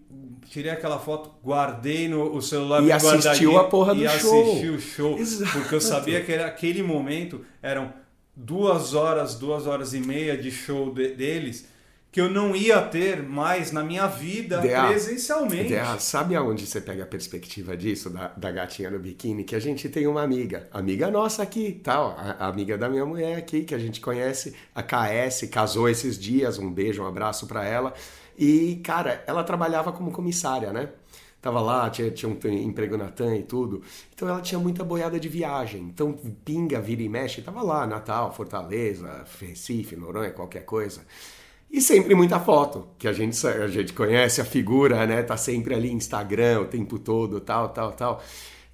[0.49, 4.41] tirei aquela foto, guardei no o celular E assistiu a porra do e show.
[4.51, 5.51] assisti o show, Exato.
[5.53, 7.93] porque eu sabia que era aquele momento eram
[8.35, 11.67] duas horas, duas horas e meia de show de- deles
[12.15, 15.67] que eu não ia ter mais na minha vida Dea- presencialmente.
[15.67, 19.43] Dea, sabe aonde você pega a perspectiva disso, da, da gatinha no biquíni?
[19.43, 23.05] Que a gente tem uma amiga, amiga nossa aqui, tal, a, a amiga da minha
[23.05, 27.47] mulher aqui, que a gente conhece, a KS, casou esses dias, um beijo, um abraço
[27.47, 27.93] pra ela.
[28.37, 30.87] E, cara, ela trabalhava como comissária, né?
[31.41, 33.81] Tava lá, tinha, tinha um emprego na TAM e tudo.
[34.13, 35.81] Então ela tinha muita boiada de viagem.
[35.81, 36.13] Então,
[36.45, 41.01] pinga, vira e mexe, tava lá, Natal, Fortaleza, Recife, Noronha, qualquer coisa.
[41.75, 45.21] E sempre muita foto, que a gente, a gente conhece a figura, né?
[45.21, 48.23] Tá sempre ali Instagram o tempo todo, tal, tal, tal.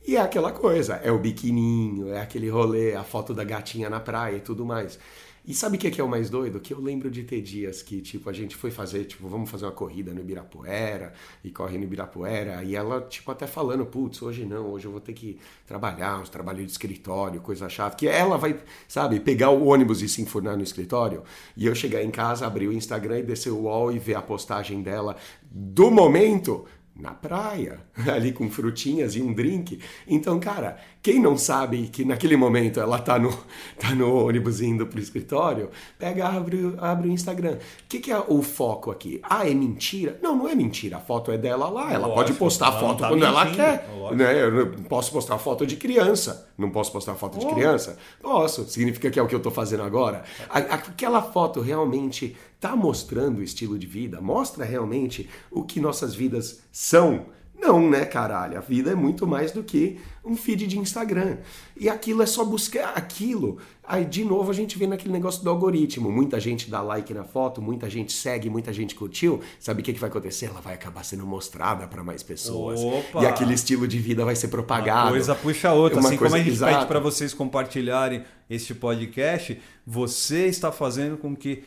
[0.08, 4.00] E é aquela coisa, é o biquininho, é aquele rolê, a foto da gatinha na
[4.00, 5.00] praia e tudo mais.
[5.44, 6.60] E sabe o que é, que é o mais doido?
[6.60, 9.66] Que eu lembro de ter dias que, tipo, a gente foi fazer, tipo, vamos fazer
[9.66, 14.46] uma corrida no Ibirapuera, e corre no Ibirapuera, e ela, tipo, até falando, putz, hoje
[14.46, 18.38] não, hoje eu vou ter que trabalhar, uns trabalhos de escritório, coisa chata, que ela
[18.38, 18.56] vai,
[18.88, 21.24] sabe, pegar o ônibus e se enfurnar no escritório,
[21.58, 24.22] e eu chegar em casa, abrir o Instagram e descer o wall e ver a
[24.22, 25.16] postagem dela
[25.50, 26.66] do momento,
[26.96, 27.80] na praia,
[28.14, 29.80] ali com frutinhas e um drink.
[30.08, 33.32] Então, cara, quem não sabe que naquele momento ela tá no,
[33.80, 37.54] tá no ônibus indo pro escritório, pega, abre, abre o Instagram.
[37.54, 39.20] O que, que é o foco aqui?
[39.24, 40.20] Ah, é mentira?
[40.22, 40.98] Não, não é mentira.
[40.98, 41.92] A foto é dela lá.
[41.92, 43.40] Ela Lógico, pode postar a foto tá quando mentindo.
[43.40, 43.88] ela quer.
[44.16, 44.44] Né?
[44.44, 46.50] Eu não posso postar foto de criança.
[46.58, 47.98] Não posso postar foto de criança?
[48.22, 48.66] Posso.
[48.66, 50.24] Significa que é o que eu tô fazendo agora?
[50.50, 54.22] Aquela foto realmente tá mostrando o estilo de vida?
[54.22, 57.26] Mostra realmente o que nossas vidas são?
[57.60, 58.58] Não, né, caralho?
[58.58, 61.38] A vida é muito mais do que um feed de Instagram.
[61.78, 63.60] E aquilo é só buscar aquilo.
[63.84, 66.12] Aí, de novo, a gente vê naquele negócio do algoritmo.
[66.12, 69.42] Muita gente dá like na foto, muita gente segue, muita gente curtiu.
[69.60, 70.48] Sabe o que, que vai acontecer?
[70.48, 72.80] Ela vai acabar sendo mostrada para mais pessoas.
[72.80, 73.24] Opa.
[73.24, 75.08] E aquele estilo de vida vai ser propagado.
[75.08, 76.00] Uma coisa puxa a outra.
[76.00, 81.16] Uma assim coisa, como a gente pede para vocês compartilharem este podcast, você está fazendo
[81.16, 81.64] com que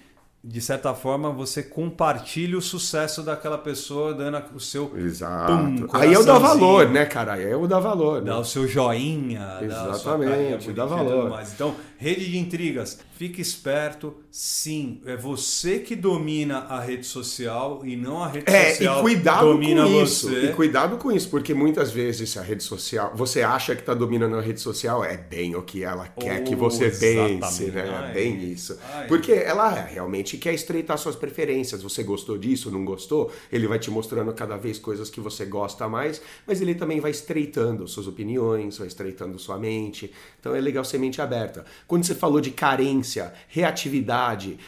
[0.47, 4.93] de certa forma, você compartilha o sucesso daquela pessoa dando o seu.
[4.95, 5.53] Exato.
[5.55, 7.33] Pum, Aí eu dou valor, né, cara?
[7.33, 8.21] Aí eu dou valor.
[8.21, 8.39] Dá né?
[8.41, 9.59] o seu joinha.
[9.63, 11.41] Exatamente, dá, dá valor.
[11.55, 11.75] Então,
[12.05, 14.15] rede de intrigas, fique esperto.
[14.31, 19.03] Sim, é você que domina a rede social e não a rede é, social e
[19.03, 20.29] cuidado domina com isso.
[20.29, 20.45] você.
[20.45, 23.13] E cuidado com isso, porque muitas vezes a rede social.
[23.15, 26.45] Você acha que está dominando a rede social, é bem o que ela quer oh,
[26.45, 28.11] que você pense, né?
[28.11, 28.79] É bem isso.
[28.93, 29.07] Ai.
[29.07, 31.83] Porque ela realmente te quer estreitar suas preferências.
[31.83, 33.33] Você gostou disso, não gostou?
[33.53, 37.11] Ele vai te mostrando cada vez coisas que você gosta mais, mas ele também vai
[37.11, 40.13] estreitando suas opiniões, vai estreitando sua mente.
[40.41, 41.65] Então é legal ser mente aberta.
[41.95, 44.59] Quando você falou de carência, reatividade,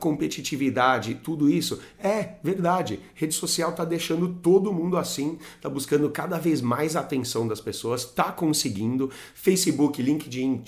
[0.00, 2.98] competitividade, tudo isso, é verdade.
[3.14, 8.04] Rede social tá deixando todo mundo assim, tá buscando cada vez mais atenção das pessoas,
[8.04, 9.12] tá conseguindo.
[9.32, 10.64] Facebook, LinkedIn,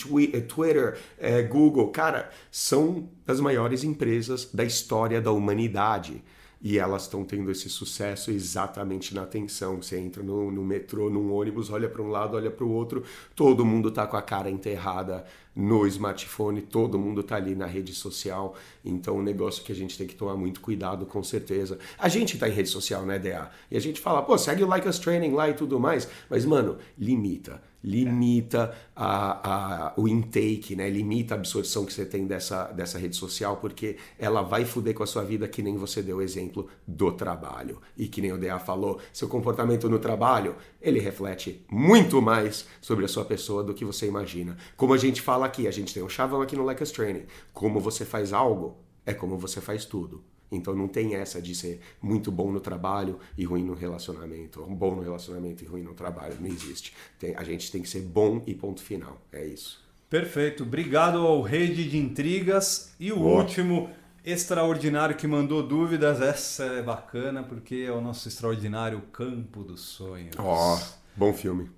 [0.46, 6.22] Twitter, é, Google, cara, são das maiores empresas da história da humanidade.
[6.64, 9.82] E elas estão tendo esse sucesso exatamente na atenção.
[9.82, 13.04] Você entra no, no metrô, num ônibus, olha para um lado, olha para o outro,
[13.36, 17.92] todo mundo está com a cara enterrada no smartphone, todo mundo está ali na rede
[17.92, 18.56] social.
[18.82, 21.78] Então, um negócio que a gente tem que tomar muito cuidado, com certeza.
[21.98, 23.50] A gente está em rede social, né, DA?
[23.70, 26.08] E a gente fala, pô, segue o Like Us Training lá e tudo mais.
[26.30, 30.88] Mas, mano, limita limita a, a, o intake, né?
[30.88, 35.02] limita a absorção que você tem dessa, dessa rede social, porque ela vai fuder com
[35.02, 37.82] a sua vida, que nem você deu o exemplo do trabalho.
[37.96, 43.04] E que nem o DA falou, seu comportamento no trabalho, ele reflete muito mais sobre
[43.04, 44.56] a sua pessoa do que você imagina.
[44.76, 47.80] Como a gente fala aqui, a gente tem um chavão aqui no Like Training, como
[47.80, 50.24] você faz algo, é como você faz tudo.
[50.56, 54.68] Então não tem essa de ser muito bom no trabalho e ruim no relacionamento, ou
[54.68, 56.36] bom no relacionamento e ruim no trabalho.
[56.40, 56.94] Não existe.
[57.18, 59.20] Tem, a gente tem que ser bom e ponto final.
[59.32, 59.84] É isso.
[60.08, 60.62] Perfeito.
[60.62, 62.94] Obrigado ao Rede de Intrigas.
[63.00, 63.42] E o Boa.
[63.42, 63.90] último
[64.24, 66.20] extraordinário que mandou dúvidas.
[66.20, 70.34] Essa é bacana porque é o nosso extraordinário Campo dos Sonhos.
[70.38, 70.80] Ó, oh,
[71.16, 71.70] bom filme.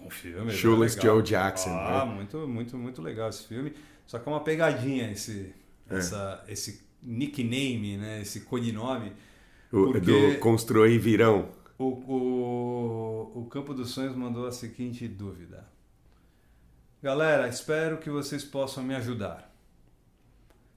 [0.00, 0.52] Bom filme.
[0.52, 1.70] Shoeless Joe Jackson.
[1.70, 2.14] Ah, né?
[2.14, 3.74] muito, muito, muito legal esse filme.
[4.06, 5.54] Só que é uma pegadinha esse,
[5.88, 5.96] é.
[5.96, 9.12] essa, esse nickname, né, esse codinome.
[9.72, 11.48] O, do Construir Virão.
[11.78, 15.68] O, o, o Campo dos Sonhos mandou a seguinte dúvida.
[17.02, 19.50] Galera, espero que vocês possam me ajudar.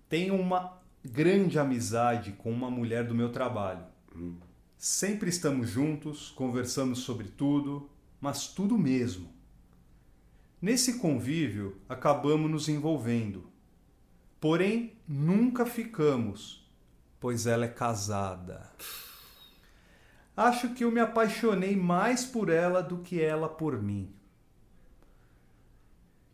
[0.08, 3.84] Tenho uma grande amizade com uma mulher do meu trabalho.
[4.16, 4.38] Hum.
[4.78, 7.90] Sempre estamos juntos, conversamos sobre tudo,
[8.22, 9.30] mas tudo mesmo.
[10.62, 13.44] Nesse convívio, acabamos nos envolvendo.
[14.44, 16.70] Porém, nunca ficamos,
[17.18, 18.70] pois ela é casada.
[20.36, 24.14] Acho que eu me apaixonei mais por ela do que ela por mim.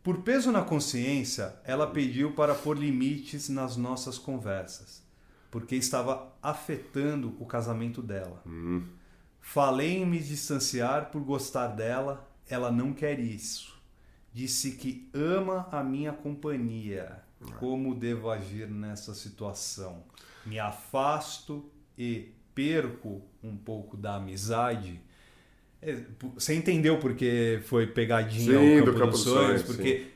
[0.02, 5.06] Por peso na consciência, ela pediu para pôr limites nas nossas conversas,
[5.48, 8.42] porque estava afetando o casamento dela.
[8.44, 8.88] Hum.
[9.40, 13.80] Falei em me distanciar por gostar dela, ela não quer isso.
[14.34, 20.04] Disse que ama a minha companhia como devo agir nessa situação?
[20.44, 25.00] Me afasto e perco um pouco da amizade?
[25.82, 25.96] É,
[26.34, 29.62] você entendeu porque foi pegadinha sim, ao Campo, do Campo dos Sonhos?
[29.62, 30.10] Porque sim.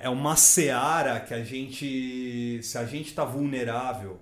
[0.00, 4.18] é uma seara que a gente, se a gente está vulnerável,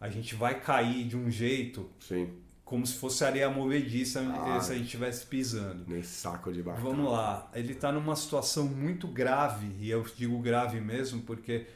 [0.00, 2.41] a gente vai cair de um jeito sim
[2.72, 5.84] como se fosse areia movediça ah, se a gente estivesse pisando.
[5.86, 6.80] Nesse saco de barro.
[6.82, 7.50] Vamos lá.
[7.52, 11.66] Ele está numa situação muito grave, e eu digo grave mesmo porque.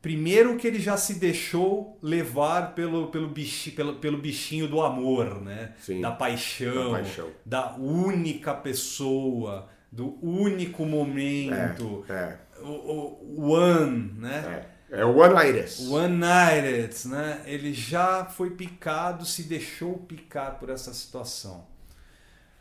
[0.00, 5.42] Primeiro que ele já se deixou levar pelo, pelo, bichinho, pelo, pelo bichinho do amor,
[5.42, 5.74] né?
[5.80, 12.38] Sim, da, paixão, da paixão, da única pessoa, do único momento, é, é.
[12.62, 14.70] O, o one, né?
[14.72, 15.80] É É o one-itis.
[15.88, 17.42] One-itis, né?
[17.44, 21.66] Ele já foi picado, se deixou picar por essa situação.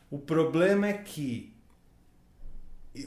[0.10, 1.54] O problema é que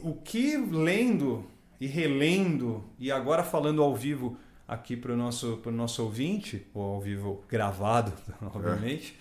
[0.03, 1.47] o que lendo
[1.81, 6.95] e relendo, e agora falando ao vivo aqui para o nosso, pro nosso ouvinte, ou
[6.95, 8.13] ao vivo gravado,
[8.43, 9.19] obviamente,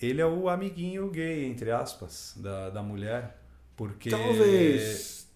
[0.00, 0.06] é.
[0.06, 3.40] ele é o amiguinho gay, entre aspas, da, da mulher.
[3.76, 4.10] Porque.
[4.10, 5.27] Talvez.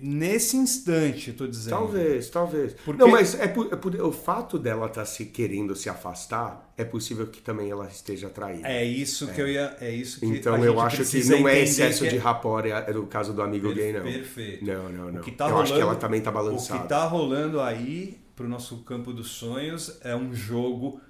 [0.00, 1.76] Nesse instante, estou dizendo.
[1.76, 2.72] Talvez, talvez.
[2.84, 3.00] Porque...
[3.00, 6.72] Não, mas é por, é por, o fato dela estar tá se querendo se afastar,
[6.78, 8.66] é possível que também ela esteja atraída.
[8.66, 9.32] É isso é.
[9.34, 9.76] que eu ia.
[9.80, 13.06] É isso que então eu acho que não é excesso de rapor, é, é, no
[13.06, 14.02] caso do amigo gay, não.
[14.02, 14.64] Perfeito.
[14.64, 15.22] Não, não, não.
[15.22, 16.76] Tá eu rolando, acho que ela também está balançada.
[16.76, 21.00] O que está rolando aí para o nosso campo dos sonhos é um jogo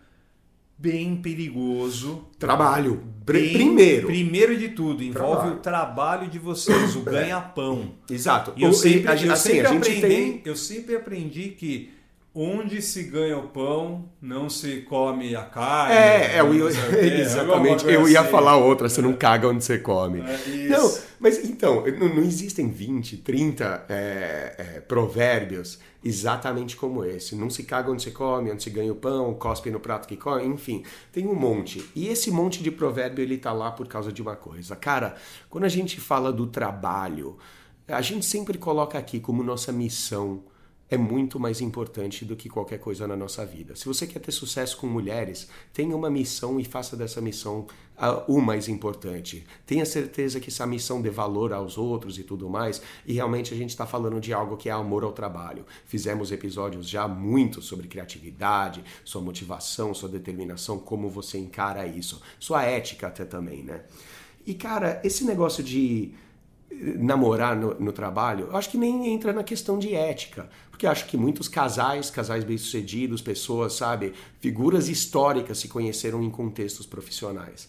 [0.80, 2.24] bem perigoso.
[2.38, 3.02] Trabalho.
[3.24, 4.06] Bem, primeiro.
[4.06, 5.52] Primeiro de tudo, envolve trabalho.
[5.52, 7.92] o trabalho de vocês, o ganha-pão.
[8.10, 8.52] Exato.
[8.56, 10.42] E eu, sempre, eu, assim, sempre aprendi, tem...
[10.44, 11.90] eu sempre aprendi que
[12.34, 15.94] onde se ganha o pão, não se come a carne.
[15.94, 17.84] É, é eu, exatamente.
[17.86, 18.30] Eu ia assim.
[18.30, 20.20] falar outra, você não caga onde você come.
[20.20, 27.36] É, não, mas então, não, existem 20, 30 é, é, provérbios exatamente como esse.
[27.36, 30.16] Não se caga onde se come, onde se ganha o pão, cospe no prato que
[30.16, 31.88] come, enfim, tem um monte.
[31.94, 34.74] E esse monte de provérbio ele tá lá por causa de uma coisa.
[34.74, 35.14] Cara,
[35.50, 37.36] quando a gente fala do trabalho,
[37.86, 40.42] a gente sempre coloca aqui como nossa missão
[40.90, 43.76] é muito mais importante do que qualquer coisa na nossa vida.
[43.76, 47.66] Se você quer ter sucesso com mulheres, tenha uma missão e faça dessa missão
[48.26, 49.46] o mais importante.
[49.66, 52.80] Tenha certeza que essa missão dê valor aos outros e tudo mais.
[53.06, 55.66] E realmente a gente está falando de algo que é amor ao trabalho.
[55.84, 62.64] Fizemos episódios já muito sobre criatividade, sua motivação, sua determinação, como você encara isso, sua
[62.64, 63.82] ética até também, né?
[64.46, 66.14] E cara, esse negócio de
[66.70, 71.06] namorar no, no, trabalho, eu acho que nem entra na questão de ética, porque acho
[71.06, 77.68] que muitos casais, casais bem-sucedidos, pessoas, sabe, figuras históricas se conheceram em contextos profissionais.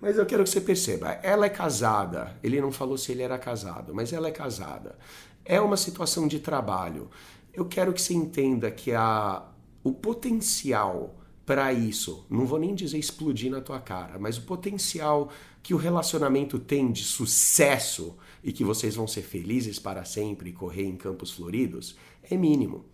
[0.00, 3.38] Mas eu quero que você perceba, ela é casada, ele não falou se ele era
[3.38, 4.98] casado, mas ela é casada.
[5.44, 7.10] É uma situação de trabalho.
[7.52, 9.42] Eu quero que você entenda que a,
[9.84, 15.30] o potencial para isso, não vou nem dizer explodir na tua cara, mas o potencial
[15.62, 20.52] que o relacionamento tem de sucesso e que vocês vão ser felizes para sempre e
[20.52, 21.96] correr em campos floridos
[22.30, 22.84] é mínimo.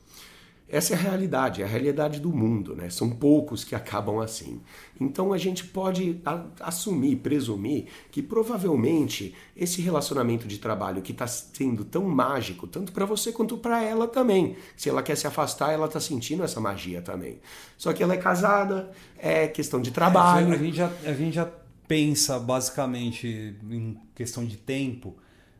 [0.68, 2.90] Essa é a realidade, é a realidade do mundo, né?
[2.90, 4.60] São poucos que acabam assim.
[5.00, 6.20] Então a gente pode
[6.58, 13.04] assumir, presumir que provavelmente esse relacionamento de trabalho que está sendo tão mágico, tanto para
[13.04, 14.56] você quanto para ela também.
[14.76, 17.38] Se ela quer se afastar, ela está sentindo essa magia também.
[17.78, 20.52] Só que ela é casada, é questão de trabalho.
[20.52, 21.48] É, a, gente já, a gente já
[21.86, 25.16] pensa basicamente em questão de tempo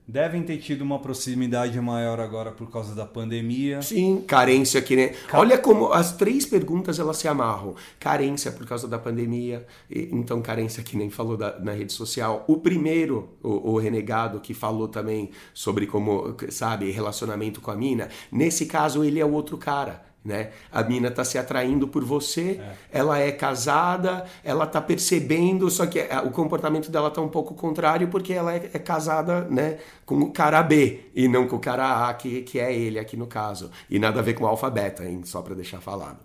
[0.06, 3.82] devem ter tido uma proximidade maior agora por causa da pandemia.
[3.82, 5.08] Sim, carência que nem.
[5.08, 5.40] Car...
[5.40, 7.74] Olha como as três perguntas elas se amarram.
[7.98, 12.44] Carência por causa da pandemia, então carência que nem falou da, na rede social.
[12.46, 18.08] O primeiro, o, o, renegado que falou também sobre como, sabe, relacionamento com a mina.
[18.30, 20.50] Nesse caso ele é o outro cara né?
[20.72, 22.98] A mina tá se atraindo por você, é.
[22.98, 27.54] ela é casada, ela tá percebendo, só que é, o comportamento dela tá um pouco
[27.54, 31.60] contrário porque ela é, é casada, né, com o cara B e não com o
[31.60, 33.70] cara A, que, que é ele aqui no caso.
[33.88, 35.22] E nada a ver com o alfa beta, hein?
[35.24, 36.18] Só para deixar falado.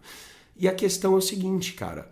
[0.58, 2.10] E a questão é o seguinte, cara,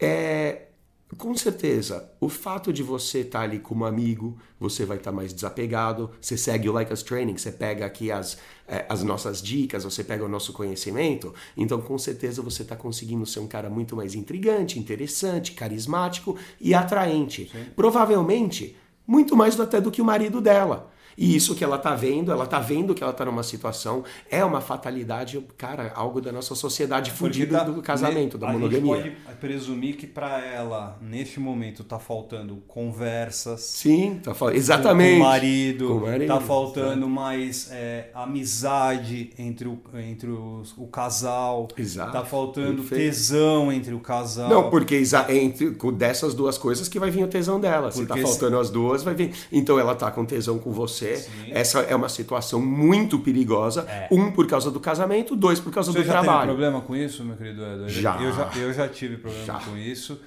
[0.00, 0.67] é
[1.16, 5.16] com certeza, o fato de você estar tá ali como amigo, você vai estar tá
[5.16, 6.10] mais desapegado.
[6.20, 8.36] Você segue o Like Us Training, você pega aqui as,
[8.66, 11.34] é, as nossas dicas, você pega o nosso conhecimento.
[11.56, 16.74] Então, com certeza, você está conseguindo ser um cara muito mais intrigante, interessante, carismático e
[16.74, 17.50] atraente.
[17.50, 17.66] Sim.
[17.74, 20.90] Provavelmente, muito mais até do que o marido dela.
[21.18, 24.44] E isso que ela tá vendo, ela tá vendo que ela tá numa situação, é
[24.44, 28.94] uma fatalidade, cara, algo da nossa sociedade fugida tá, do casamento, da monogamia.
[28.94, 33.62] A gente pode presumir que para ela, neste momento, tá faltando conversas.
[33.62, 34.60] Sim, tá faltando.
[34.60, 35.18] Exatamente.
[35.18, 40.72] Com o marido, com o marido tá faltando mais é, amizade entre o, entre os,
[40.78, 41.66] o casal.
[41.76, 42.12] Exato.
[42.12, 43.02] Tá faltando Perfeito.
[43.02, 44.48] tesão entre o casal.
[44.48, 47.90] Não, porque entre, dessas duas coisas que vai vir o tesão dela.
[47.90, 48.62] Porque Se tá faltando se...
[48.62, 49.34] as duas, vai vir.
[49.50, 51.50] Então ela tá com tesão com você Sim.
[51.52, 53.82] Essa é uma situação muito perigosa.
[53.88, 54.08] É.
[54.10, 56.40] Um, por causa do casamento, dois, por causa Você do já trabalho.
[56.40, 57.88] Você problema com isso, meu querido Eduardo?
[57.88, 58.22] Já.
[58.22, 59.60] Eu já, eu já tive problema já.
[59.60, 60.20] com isso.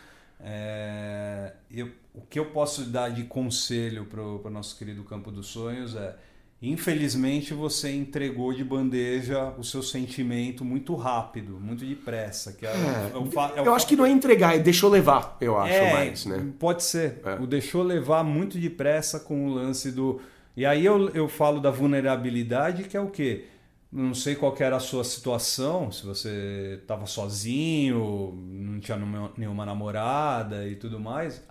[0.43, 5.47] É, eu, o que eu posso dar de conselho para o nosso querido Campo dos
[5.47, 6.15] Sonhos é
[6.63, 12.53] Infelizmente você entregou de bandeja o seu sentimento muito rápido, muito depressa.
[12.53, 14.87] Que é, é, é o, é o, eu acho que não é entregar, é deixou
[14.87, 16.53] levar, eu acho é, mais, né?
[16.59, 17.19] Pode ser.
[17.25, 17.33] É.
[17.41, 20.21] O deixou levar muito depressa com o lance do
[20.55, 23.45] e aí eu, eu falo da vulnerabilidade, que é o quê?
[23.91, 28.97] não sei qual era a sua situação, se você estava sozinho, não tinha
[29.35, 31.43] nenhuma namorada e tudo mais.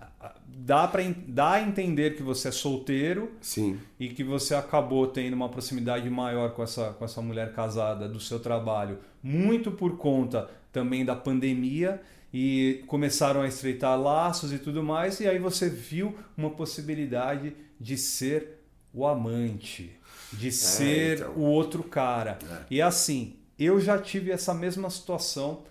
[0.47, 3.79] Dá para dá a entender que você é solteiro Sim.
[3.99, 8.19] e que você acabou tendo uma proximidade maior com essa, com essa mulher casada do
[8.19, 12.01] seu trabalho, muito por conta também da pandemia
[12.33, 17.97] e começaram a estreitar laços e tudo mais, e aí você viu uma possibilidade de
[17.97, 18.60] ser
[18.93, 19.97] o amante
[20.33, 21.33] de é, ser então.
[21.33, 22.39] o outro cara.
[22.43, 22.65] É.
[22.69, 25.63] E assim, eu já tive essa mesma situação,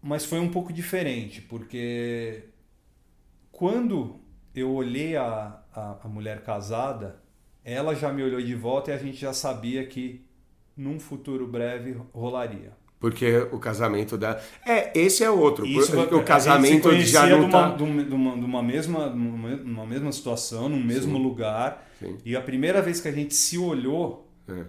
[0.00, 2.44] mas foi um pouco diferente, porque
[3.50, 4.20] quando
[4.54, 7.22] eu olhei a, a, a mulher casada,
[7.64, 10.26] ela já me olhou de volta e a gente já sabia que
[10.76, 12.72] num futuro breve rolaria.
[13.02, 14.40] Porque o casamento da.
[14.64, 15.66] É, esse é outro.
[15.66, 17.70] Isso, o casamento já não tá...
[17.70, 21.22] de, uma, de, uma, de uma mesma, numa mesma situação, no mesmo Sim.
[21.24, 21.84] lugar.
[21.98, 22.16] Sim.
[22.24, 24.30] E a primeira vez que a gente se olhou.
[24.48, 24.66] É.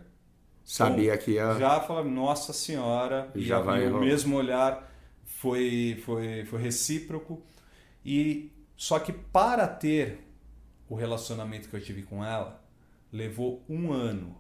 [0.65, 1.59] Sabia bom, que ia.
[1.59, 3.29] Já falava, nossa senhora.
[3.35, 4.91] E já vai o mesmo olhar
[5.25, 7.39] foi, foi, foi recíproco.
[8.03, 10.25] E só que para ter
[10.89, 12.65] o relacionamento que eu tive com ela,
[13.11, 14.35] levou um ano.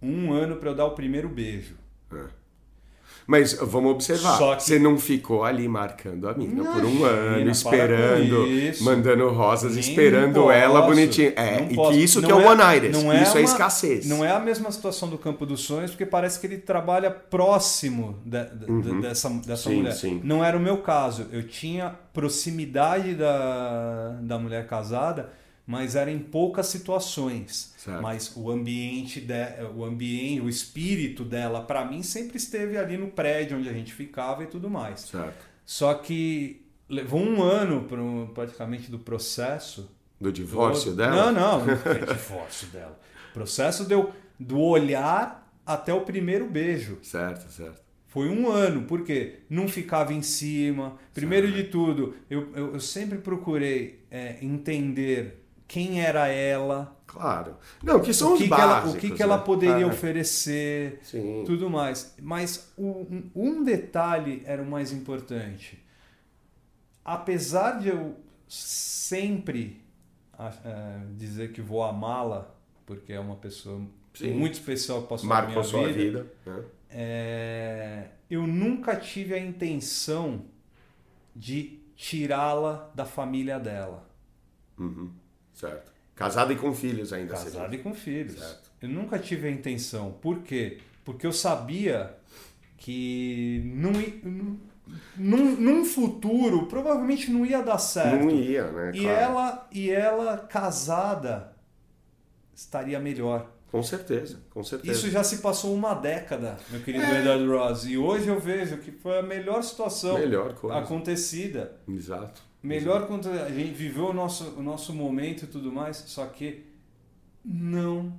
[0.00, 1.76] Um ano para eu dar o primeiro beijo.
[2.10, 2.41] É.
[3.26, 4.64] Mas vamos observar, que...
[4.64, 8.46] você não ficou ali marcando a mina por um ano, esperando,
[8.80, 11.32] mandando rosas, Nem esperando posso, ela bonitinha.
[11.36, 13.44] É, e que isso não que é o One é, Iris, é isso é, uma,
[13.44, 14.06] escassez.
[14.06, 18.18] Não é a mesma situação do Campo dos Sonhos, porque parece que ele trabalha próximo
[18.68, 19.00] uhum.
[19.00, 19.92] dessa, dessa sim, mulher.
[19.92, 20.20] Sim.
[20.24, 21.26] Não era o meu caso.
[21.32, 25.30] Eu tinha proximidade da, da mulher casada,
[25.66, 27.74] mas era em poucas situações.
[27.76, 28.02] Certo.
[28.02, 29.34] Mas o ambiente, de,
[29.74, 33.92] o ambiente, o espírito dela, para mim, sempre esteve ali no prédio onde a gente
[33.92, 35.00] ficava e tudo mais.
[35.00, 35.44] Certo.
[35.64, 39.90] Só que levou um ano pro, praticamente do processo.
[40.20, 40.98] Do divórcio do...
[40.98, 41.32] dela?
[41.32, 42.98] Não, não, não foi divórcio dela.
[43.30, 46.98] O processo deu do olhar até o primeiro beijo.
[47.02, 47.80] Certo, certo.
[48.08, 50.98] Foi um ano, porque não ficava em cima.
[51.14, 51.62] Primeiro certo.
[51.62, 55.41] de tudo, eu, eu, eu sempre procurei é, entender
[55.72, 56.94] quem era ela.
[57.06, 57.56] Claro.
[57.82, 58.90] Não, que são o que os que básicos.
[58.90, 59.42] Ela, o que, que ela né?
[59.42, 61.44] poderia oferecer, Sim.
[61.46, 62.14] tudo mais.
[62.20, 65.82] Mas um, um detalhe era o mais importante.
[67.02, 68.14] Apesar de eu
[68.46, 69.80] sempre
[70.34, 72.54] uh, dizer que vou amá-la,
[72.84, 73.80] porque é uma pessoa
[74.12, 74.32] Sim.
[74.34, 76.64] muito especial que passou Marcou minha sua vida, vida né?
[76.90, 80.44] é, eu nunca tive a intenção
[81.34, 84.06] de tirá-la da família dela.
[84.78, 85.21] Uhum.
[85.52, 85.92] Certo.
[86.14, 87.34] Casado e com filhos ainda.
[87.34, 88.38] Casado e com filhos.
[88.38, 88.70] Certo.
[88.80, 90.12] Eu nunca tive a intenção.
[90.20, 90.78] Por quê?
[91.04, 92.16] Porque eu sabia
[92.76, 94.58] que num,
[95.16, 98.24] num, num futuro provavelmente não ia dar certo.
[98.24, 98.92] Não ia, né?
[98.94, 101.52] E, ela, e ela casada
[102.54, 103.50] estaria melhor.
[103.70, 104.92] Com certeza, com certeza.
[104.92, 107.20] Isso já se passou uma década, meu querido é.
[107.20, 107.86] Eduardo Ross.
[107.86, 111.80] E hoje eu vejo que foi a melhor situação melhor acontecida.
[111.88, 112.42] Exato.
[112.62, 116.62] Melhor quando a gente viveu o nosso, o nosso momento e tudo mais, só que
[117.44, 118.12] não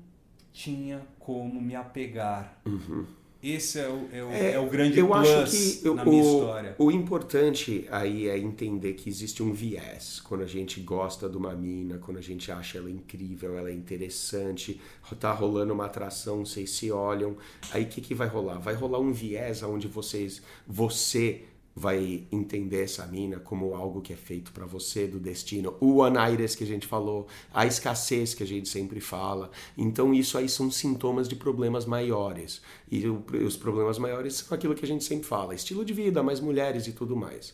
[0.52, 2.60] tinha como me apegar.
[2.66, 3.06] Uhum.
[3.44, 6.76] Esse é o, é o, é, é o grande eu acho que na minha história.
[6.78, 10.22] O importante aí é entender que existe um viés.
[10.22, 13.74] Quando a gente gosta de uma mina, quando a gente acha ela incrível, ela é
[13.74, 14.80] interessante,
[15.20, 17.36] tá rolando uma atração, vocês se olham.
[17.74, 18.60] Aí o que, que vai rolar?
[18.60, 21.44] Vai rolar um viés onde vocês, você
[21.76, 26.55] vai entender essa mina como algo que é feito para você do destino, o anaires
[26.55, 29.49] que a gente falou, a escassez que a gente sempre fala.
[29.78, 32.61] Então isso aí são sintomas de problemas maiores.
[32.91, 36.39] E os problemas maiores são aquilo que a gente sempre fala, estilo de vida, mais
[36.39, 37.53] mulheres e tudo mais.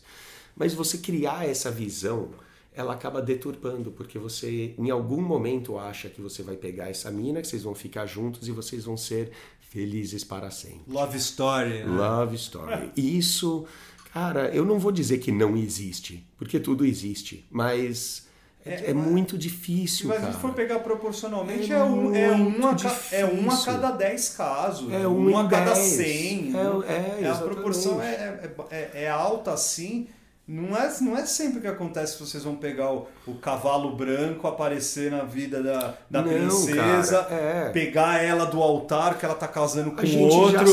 [0.54, 2.30] Mas você criar essa visão,
[2.74, 7.40] ela acaba deturpando, porque você em algum momento acha que você vai pegar essa mina,
[7.40, 9.32] que vocês vão ficar juntos e vocês vão ser
[9.70, 10.82] felizes para sempre.
[10.88, 11.84] Love story.
[11.84, 11.84] Né?
[11.84, 12.90] Love story.
[12.96, 13.66] Isso
[14.12, 18.28] Cara, eu não vou dizer que não existe, porque tudo existe, mas
[18.64, 20.08] é, é muito difícil.
[20.08, 22.76] Mas se a gente for pegar proporcionalmente, é, é, um, é, um a,
[23.12, 26.52] é um a cada 10 casos, é um, um a cada 100.
[26.54, 30.08] É, é, é a proporção é, é, é alta assim
[30.50, 34.48] não é, não é sempre que acontece que vocês vão pegar o, o cavalo branco,
[34.48, 37.68] aparecer na vida da, da não, princesa, cara, é.
[37.70, 40.64] pegar ela do altar que ela tá casando com outro,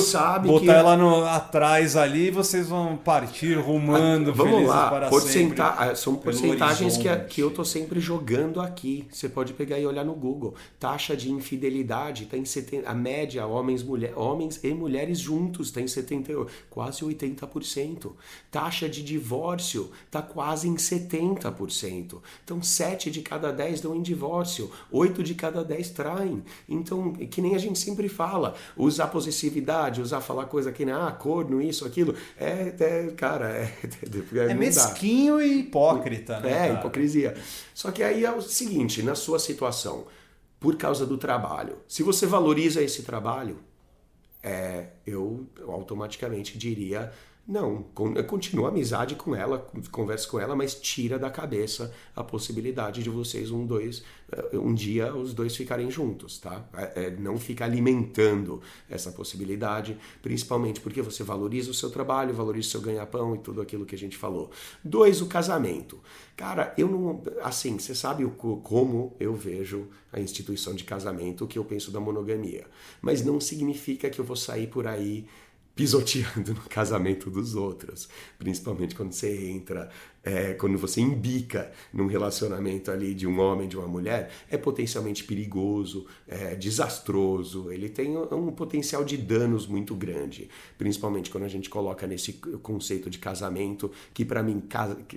[0.47, 0.69] botar que...
[0.71, 5.75] ela no, atrás ali e vocês vão partir rumando ah, Vamos lá, para Porcenta...
[5.75, 5.95] sempre.
[5.95, 9.07] São porcentagens que, que eu tô sempre jogando aqui.
[9.11, 10.55] Você pode pegar e olhar no Google.
[10.79, 15.79] Taxa de infidelidade tá em 70, a média homens, mulher, homens e mulheres juntos está
[15.81, 18.13] em 78, quase 80%.
[18.49, 22.21] Taxa de divórcio divórcio está quase em 70%.
[22.43, 26.43] Então, 7 de cada 10 dão em divórcio, 8 de cada 10 traem.
[26.67, 31.11] Então, que nem a gente sempre fala, usar possessividade, usar falar coisa que nem ah,
[31.11, 33.73] corno, isso, aquilo, é, é cara, é.
[34.37, 36.51] É, é mesquinho e hipócrita, né?
[36.51, 36.73] É, cara?
[36.79, 37.35] hipocrisia.
[37.73, 40.05] Só que aí é o seguinte, na sua situação,
[40.59, 43.57] por causa do trabalho, se você valoriza esse trabalho,
[44.43, 47.11] é, eu, eu automaticamente diria
[47.47, 47.83] não,
[48.27, 53.09] continua a amizade com ela, conversa com ela, mas tira da cabeça a possibilidade de
[53.09, 56.67] vocês um dois eh, um dia os dois ficarem juntos, tá?
[56.73, 62.67] É, é, não fica alimentando essa possibilidade, principalmente porque você valoriza o seu trabalho, valoriza
[62.67, 64.51] o seu ganha-pão e tudo aquilo que a gente falou.
[64.83, 65.99] Dois, o casamento.
[66.35, 67.23] Cara, eu não.
[67.41, 71.91] Assim, você sabe o, como eu vejo a instituição de casamento, o que eu penso
[71.91, 72.65] da monogamia.
[73.01, 75.25] Mas não significa que eu vou sair por aí
[75.77, 78.09] pisoteando no casamento dos outros,
[78.39, 79.89] principalmente quando você entra
[80.27, 85.23] é, quando você imbica num relacionamento ali de um homem de uma mulher, é potencialmente
[85.23, 91.69] perigoso, é desastroso, ele tem um potencial de danos muito grande, principalmente quando a gente
[91.69, 94.61] coloca nesse conceito de casamento, que para mim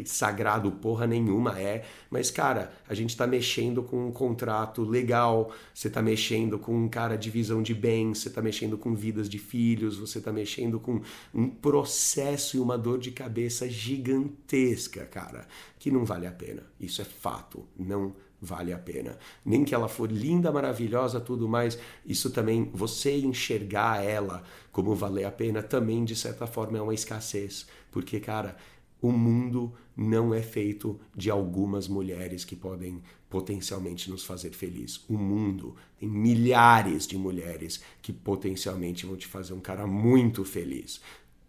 [0.04, 5.90] sagrado porra nenhuma é, mas cara, a gente tá mexendo com um contrato legal, você
[5.90, 9.38] tá mexendo com um cara de visão de bens, você tá mexendo com vidas de
[9.38, 11.00] filhos, você tá mexendo com
[11.34, 15.46] um processo e uma dor de cabeça gigantesca cara,
[15.78, 16.62] que não vale a pena.
[16.78, 19.18] Isso é fato, não vale a pena.
[19.44, 24.42] Nem que ela for linda, maravilhosa, tudo mais, isso também, você enxergar ela
[24.72, 27.66] como valer a pena, também de certa forma é uma escassez.
[27.90, 28.56] Porque, cara,
[29.02, 35.04] o mundo não é feito de algumas mulheres que podem potencialmente nos fazer feliz.
[35.08, 41.00] O mundo tem milhares de mulheres que potencialmente vão te fazer um cara muito feliz.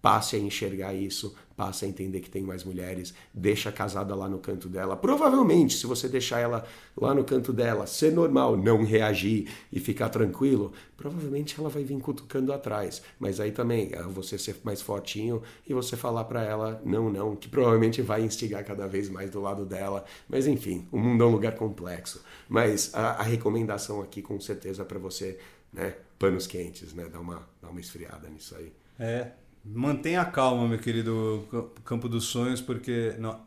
[0.02, 4.40] Passe a enxergar isso, passe a entender que tem mais mulheres, deixa casada lá no
[4.40, 4.98] canto dela.
[4.98, 6.66] Provavelmente, se você deixar ela
[6.98, 12.00] lá no canto dela, ser normal, não reagir e ficar tranquilo, provavelmente ela vai vir
[12.00, 13.04] cutucando atrás.
[13.20, 17.36] Mas aí também, é você ser mais fortinho e você falar para ela não, não,
[17.36, 20.04] que provavelmente vai instigar cada vez mais do lado dela.
[20.28, 22.24] Mas enfim, o mundo é um lugar complexo.
[22.50, 25.38] Mas a, a recomendação aqui, com certeza, para você,
[25.72, 28.74] né, panos quentes, né, dar uma, dar uma esfriada nisso aí.
[29.00, 29.32] É,
[29.64, 31.48] Mantenha calma, meu querido
[31.86, 33.40] Campo dos Sonhos, porque não,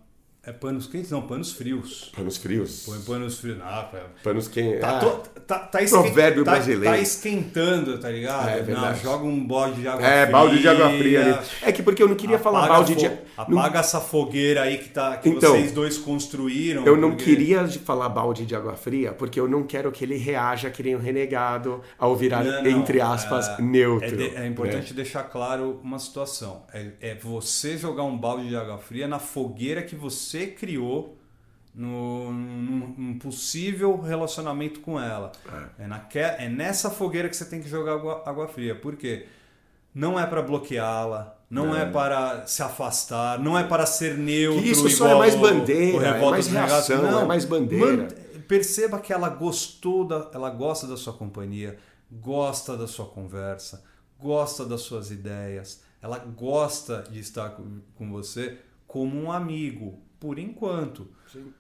[0.47, 1.11] é panos quentes?
[1.11, 2.13] Não, panos frios.
[2.15, 2.85] Panos frios.
[2.85, 3.57] Põe panos frios.
[3.57, 3.89] Não,
[4.23, 4.81] panos quentes.
[4.81, 6.95] Tá, ah, tá, tá provérbio tá, brasileiro.
[6.95, 8.51] Tá esquentando, tá ligado?
[8.51, 10.29] É, não, joga um balde de água é, fria.
[10.29, 11.47] É, balde de água fria ali.
[11.63, 13.11] É que porque eu não queria falar balde de...
[13.37, 13.81] Apaga não...
[13.81, 16.85] essa fogueira aí que, tá, que então, vocês dois construíram.
[16.85, 17.25] Eu não porque...
[17.25, 20.97] queria falar balde de água fria, porque eu não quero que ele reaja que nem
[20.97, 24.09] um renegado ao virar, não, não, entre aspas, é, neutro.
[24.09, 24.97] É, de, é importante né?
[24.97, 26.63] deixar claro uma situação.
[26.73, 31.19] É, é você jogar um balde de água fria na fogueira que você criou
[31.75, 35.33] no, num, num, possível relacionamento com ela.
[35.79, 35.85] É.
[35.85, 38.75] É, naque, é nessa fogueira que você tem que jogar água, água fria.
[38.75, 39.27] Por quê?
[39.93, 41.83] Não é para bloqueá-la, não é.
[41.83, 41.87] é.
[41.87, 44.63] para se afastar, não é para ser neutro.
[44.63, 48.09] Que isso só é mais bandeira, é mais reação, não, é mais bandeira.
[48.49, 51.79] perceba que ela gostou, da, ela gosta da sua companhia,
[52.11, 53.85] gosta da sua conversa,
[54.19, 60.39] gosta das suas ideias, ela gosta de estar com, com você como um amigo, por
[60.39, 61.09] enquanto.
[61.33, 61.53] Sim.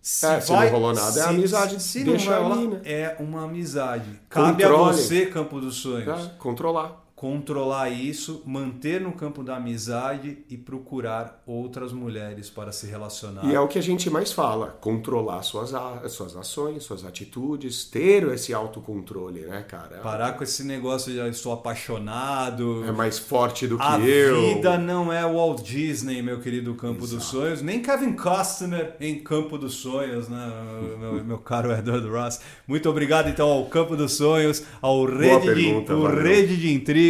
[0.00, 1.82] Se, é, se vai, não rolou nada, é se, é amizade.
[1.82, 2.80] Se deixa não ali, né?
[2.84, 4.20] É uma amizade.
[4.28, 4.90] Cabe Controle.
[4.90, 6.26] a você, Campo dos Sonhos.
[6.26, 12.86] É, controlar controlar isso, manter no campo da amizade e procurar outras mulheres para se
[12.86, 13.46] relacionar.
[13.46, 15.72] E é o que a gente mais fala, controlar suas,
[16.12, 19.96] suas ações, suas atitudes, ter esse autocontrole, né, cara?
[20.00, 22.84] Parar com esse negócio de estou apaixonado.
[22.84, 24.36] É mais forte do que a eu.
[24.36, 27.16] A vida não é Walt Disney, meu querido Campo Exato.
[27.16, 30.52] dos Sonhos, nem Kevin Costner em Campo dos Sonhos, né,
[31.00, 32.42] meu, meu caro Edward Ross.
[32.68, 37.05] Muito obrigado então ao Campo dos Sonhos, ao Rede, pergunta, de, Rede de Intriga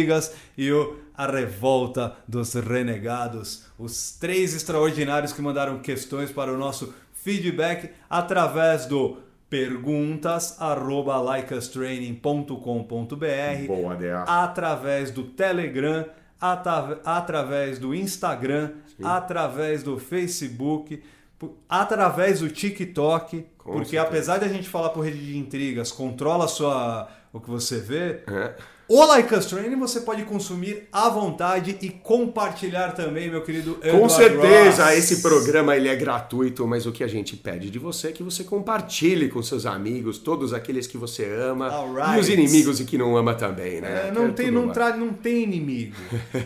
[0.57, 3.65] E o A Revolta dos Renegados.
[3.77, 9.17] Os três extraordinários que mandaram questões para o nosso feedback através do
[9.49, 11.15] perguntas arroba
[14.27, 16.05] através do Telegram,
[17.05, 19.03] através do Instagram, Sim.
[19.03, 21.01] através do Facebook,
[21.69, 24.07] através do TikTok, Com porque certeza.
[24.07, 28.21] apesar de a gente falar por rede de intrigas, controla sua o que você vê.
[28.27, 33.77] É O Like Us Training você pode consumir à vontade e compartilhar também, meu querido
[33.81, 34.97] Eduardo Com certeza, Ross.
[34.97, 38.23] esse programa ele é gratuito, mas o que a gente pede de você é que
[38.23, 42.17] você compartilhe com seus amigos, todos aqueles que você ama Alright.
[42.17, 44.07] e os inimigos e que não ama também, né?
[44.07, 44.95] É, não, é tem, tudo não, tra...
[44.95, 45.97] não tem inimigo.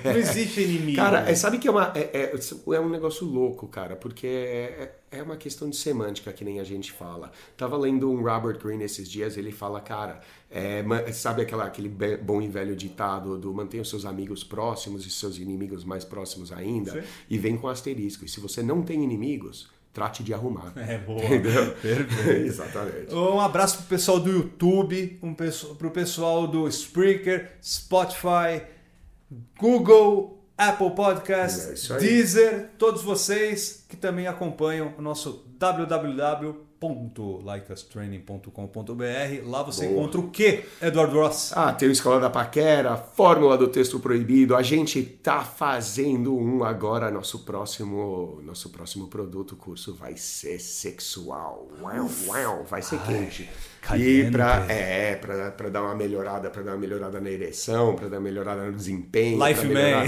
[0.04, 0.98] Não existe inimigo.
[0.98, 4.90] Cara, é, sabe que é, uma, é, é, é um negócio louco, cara, porque é,
[5.12, 7.32] é uma questão de semântica, que nem a gente fala.
[7.58, 12.42] Tava lendo um Robert Greene esses dias, ele fala, cara, é, sabe aquela, aquele bom
[12.42, 17.02] e velho ditado do mantenha os seus amigos próximos e seus inimigos mais próximos ainda,
[17.02, 17.08] Sim.
[17.30, 18.24] e vem com asterisco.
[18.24, 20.72] E se você não tem inimigos, trate de arrumar.
[20.80, 21.24] É boa.
[21.24, 21.74] Entendeu?
[21.82, 22.48] Perfeito.
[22.48, 23.14] Exatamente.
[23.14, 28.64] Um abraço pro pessoal do YouTube, um pro pessoal do Spreaker, Spotify,
[29.60, 32.00] Google, Apple É Podcast, aí.
[32.00, 35.44] Deezer, todos vocês que também acompanham o nosso
[36.82, 39.48] www.likeustraining.com.br.
[39.50, 40.00] Lá você Boa.
[40.00, 41.54] encontra o que, Eduardo Ross?
[41.56, 44.56] Ah, tem o Escola da Paquera, Fórmula do Texto Proibido.
[44.56, 47.12] A gente tá fazendo um agora.
[47.12, 51.68] Nosso próximo, nosso próximo produto, curso vai ser sexual.
[51.82, 53.44] Uau, uau, vai ser quente.
[53.44, 53.50] E
[53.84, 54.32] caliente.
[54.32, 58.18] pra, é, pra, pra dar uma melhorada, pra dar uma melhorada na ereção, pra dar
[58.18, 59.44] uma melhorada no desempenho.
[59.44, 60.04] Life Man.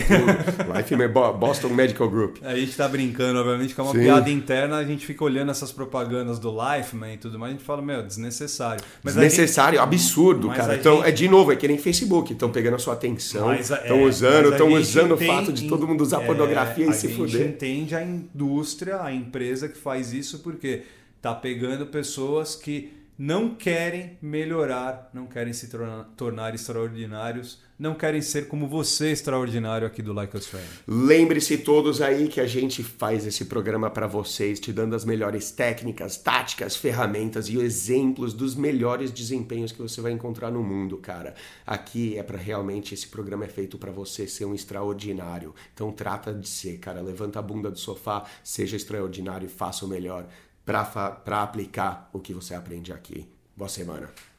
[0.77, 2.37] Life Man, Bo- Boston Medical Group.
[2.43, 3.99] A gente tá brincando, obviamente, que é uma Sim.
[4.01, 7.65] piada interna, a gente fica olhando essas propagandas do Lifeman e tudo mais, a gente
[7.65, 8.83] fala, meu, desnecessário.
[9.03, 10.75] Mas a gente- Desnecessário, absurdo, mas cara.
[10.75, 13.77] Então, gente- é de novo, é que nem Facebook, estão pegando a sua atenção, estão
[13.99, 17.09] é, usando, estão usando o fato de todo mundo usar é, pornografia e se A
[17.09, 17.47] gente fuder.
[17.47, 20.83] entende a indústria, a empresa que faz isso, porque
[21.21, 28.21] tá pegando pessoas que não querem melhorar, não querem se tornar, tornar extraordinários, não querem
[28.21, 30.37] ser como você extraordinário aqui do Like.
[30.87, 35.51] Lembre-se todos aí que a gente faz esse programa para vocês, te dando as melhores
[35.51, 41.35] técnicas, táticas, ferramentas e exemplos dos melhores desempenhos que você vai encontrar no mundo, cara.
[41.65, 45.53] Aqui é para realmente esse programa é feito para você ser um extraordinário.
[45.73, 47.01] Então trata de ser, cara.
[47.01, 50.27] Levanta a bunda do sofá, seja extraordinário e faça o melhor
[50.65, 53.27] para aplicar o que você aprende aqui.
[53.55, 54.32] Boa semana.